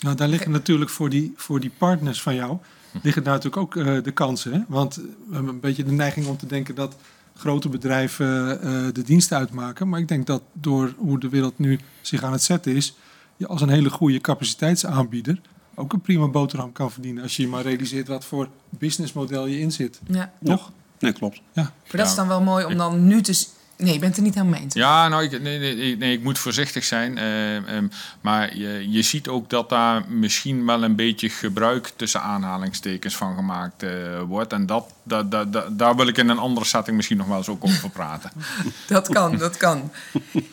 Nou, 0.00 0.16
daar 0.16 0.28
liggen 0.28 0.50
natuurlijk 0.50 0.90
voor 0.90 1.08
die, 1.08 1.32
voor 1.36 1.60
die 1.60 1.72
partners 1.78 2.22
van 2.22 2.34
jou, 2.34 2.58
liggen 3.02 3.22
daar 3.22 3.34
natuurlijk 3.34 3.62
ook 3.62 3.76
eh, 3.76 4.02
de 4.02 4.10
kansen. 4.10 4.52
Hè? 4.52 4.60
Want 4.68 4.94
we 4.96 5.34
hebben 5.34 5.52
een 5.52 5.60
beetje 5.60 5.84
de 5.84 5.92
neiging 5.92 6.26
om 6.26 6.36
te 6.36 6.46
denken 6.46 6.74
dat 6.74 6.96
grote 7.40 7.68
bedrijven 7.68 8.62
eh, 8.62 8.72
de 8.92 9.02
dienst 9.02 9.32
uitmaken. 9.32 9.88
Maar 9.88 10.00
ik 10.00 10.08
denk 10.08 10.26
dat 10.26 10.42
door 10.52 10.94
hoe 10.96 11.18
de 11.18 11.28
wereld 11.28 11.58
nu 11.58 11.78
zich 12.00 12.22
aan 12.22 12.32
het 12.32 12.42
zetten 12.42 12.76
is, 12.76 12.94
je 13.36 13.46
als 13.46 13.60
een 13.60 13.68
hele 13.68 13.90
goede 13.90 14.20
capaciteitsaanbieder 14.20 15.40
ook 15.80 15.92
een 15.92 16.00
prima 16.00 16.28
boterham 16.28 16.72
kan 16.72 16.90
verdienen. 16.90 17.22
Als 17.22 17.36
je 17.36 17.42
je 17.42 17.48
maar 17.48 17.62
realiseert 17.62 18.08
wat 18.08 18.24
voor 18.24 18.48
businessmodel 18.68 19.46
je 19.46 19.58
in 19.58 19.72
zit. 19.72 20.00
Ja. 20.06 20.32
Toch? 20.44 20.72
Nee, 20.98 21.12
klopt. 21.12 21.40
Maar 21.54 21.72
dat 21.90 22.06
is 22.06 22.14
dan 22.14 22.28
wel 22.28 22.42
mooi 22.42 22.64
om 22.64 22.76
dan 22.76 23.06
nu 23.06 23.20
te... 23.20 23.46
Nee, 23.80 23.92
je 23.92 23.98
bent 23.98 24.16
er 24.16 24.22
niet 24.22 24.36
aan 24.36 24.48
mee 24.48 24.60
eens. 24.60 24.74
Ja, 24.74 25.08
nou, 25.08 25.22
ik, 25.22 25.40
nee, 25.42 25.58
nee, 25.58 25.96
nee, 25.96 26.12
ik 26.12 26.22
moet 26.22 26.38
voorzichtig 26.38 26.84
zijn. 26.84 27.18
eh, 27.18 27.56
ehm, 27.56 27.86
maar 28.20 28.56
je, 28.56 28.90
je 28.90 29.02
ziet 29.02 29.28
ook 29.28 29.50
dat 29.50 29.68
daar 29.68 30.04
misschien 30.08 30.66
wel 30.66 30.82
een 30.82 30.96
beetje 30.96 31.28
gebruik 31.30 31.92
tussen 31.96 32.22
aanhalingstekens 32.22 33.16
van 33.16 33.34
gemaakt 33.36 33.82
eh, 33.82 33.90
wordt. 34.26 34.52
En 34.52 34.66
dat, 34.66 34.86
dat, 35.02 35.30
dat, 35.30 35.52
dat- 35.52 35.78
daar 35.78 35.96
wil 35.96 36.06
ik 36.08 36.16
in 36.18 36.28
een 36.28 36.38
andere 36.38 36.66
setting 36.66 36.96
misschien 36.96 37.16
nog 37.18 37.26
wel 37.26 37.36
eens 37.36 37.48
ook 37.48 37.64
over 37.64 37.90
praten. 37.90 38.30
Dat 38.88 39.08
kan, 39.08 39.36
dat 39.36 39.56
kan. 39.56 39.90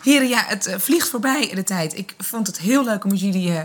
Heren, 0.04 0.28
ja, 0.28 0.44
het 0.48 0.66
eh, 0.66 0.78
vliegt 0.80 1.10
voorbij 1.10 1.52
de 1.56 1.64
tijd. 1.64 1.98
Ik 1.98 2.14
vond 2.18 2.48
het 2.48 2.58
heel 2.60 2.84
leuk 2.84 3.04
om 3.04 3.10
met 3.10 3.20
jullie 3.20 3.52
eh, 3.58 3.62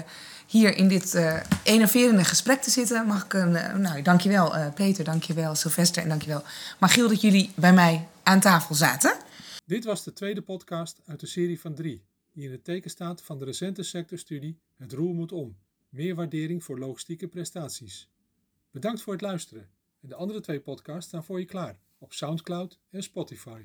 hier 0.46 0.76
in 0.76 0.88
dit 0.88 1.14
eh 1.14 1.34
enerverende 1.62 2.24
gesprek 2.24 2.62
te 2.62 2.70
zitten. 2.70 3.06
Mag 3.06 3.24
ik 3.24 3.32
een... 3.32 3.52
nou, 3.80 4.02
dankjewel 4.02 4.56
uh, 4.56 4.66
Peter, 4.74 5.04
dankjewel 5.04 5.54
Sylvester 5.54 6.02
en 6.02 6.08
dankjewel 6.08 6.42
Magiel 6.78 7.08
dat 7.08 7.20
jullie 7.20 7.50
bij 7.54 7.72
mij 7.72 8.06
aan 8.22 8.40
tafel 8.40 8.74
zaten. 8.74 9.14
Dit 9.64 9.84
was 9.84 10.04
de 10.04 10.12
tweede 10.12 10.42
podcast 10.42 11.00
uit 11.04 11.20
de 11.20 11.26
serie 11.26 11.60
van 11.60 11.74
drie, 11.74 12.04
die 12.32 12.44
in 12.44 12.50
het 12.50 12.64
teken 12.64 12.90
staat 12.90 13.22
van 13.22 13.38
de 13.38 13.44
recente 13.44 13.82
sectorstudie 13.82 14.58
Het 14.76 14.92
roer 14.92 15.14
moet 15.14 15.32
om. 15.32 15.56
Meer 15.88 16.14
waardering 16.14 16.64
voor 16.64 16.78
logistieke 16.78 17.28
prestaties. 17.28 18.10
Bedankt 18.70 19.02
voor 19.02 19.12
het 19.12 19.22
luisteren. 19.22 19.70
En 20.00 20.08
de 20.08 20.14
andere 20.14 20.40
twee 20.40 20.60
podcasts 20.60 21.08
staan 21.08 21.24
voor 21.24 21.38
je 21.38 21.46
klaar 21.46 21.78
op 21.98 22.12
SoundCloud 22.12 22.78
en 22.90 23.02
Spotify. 23.02 23.62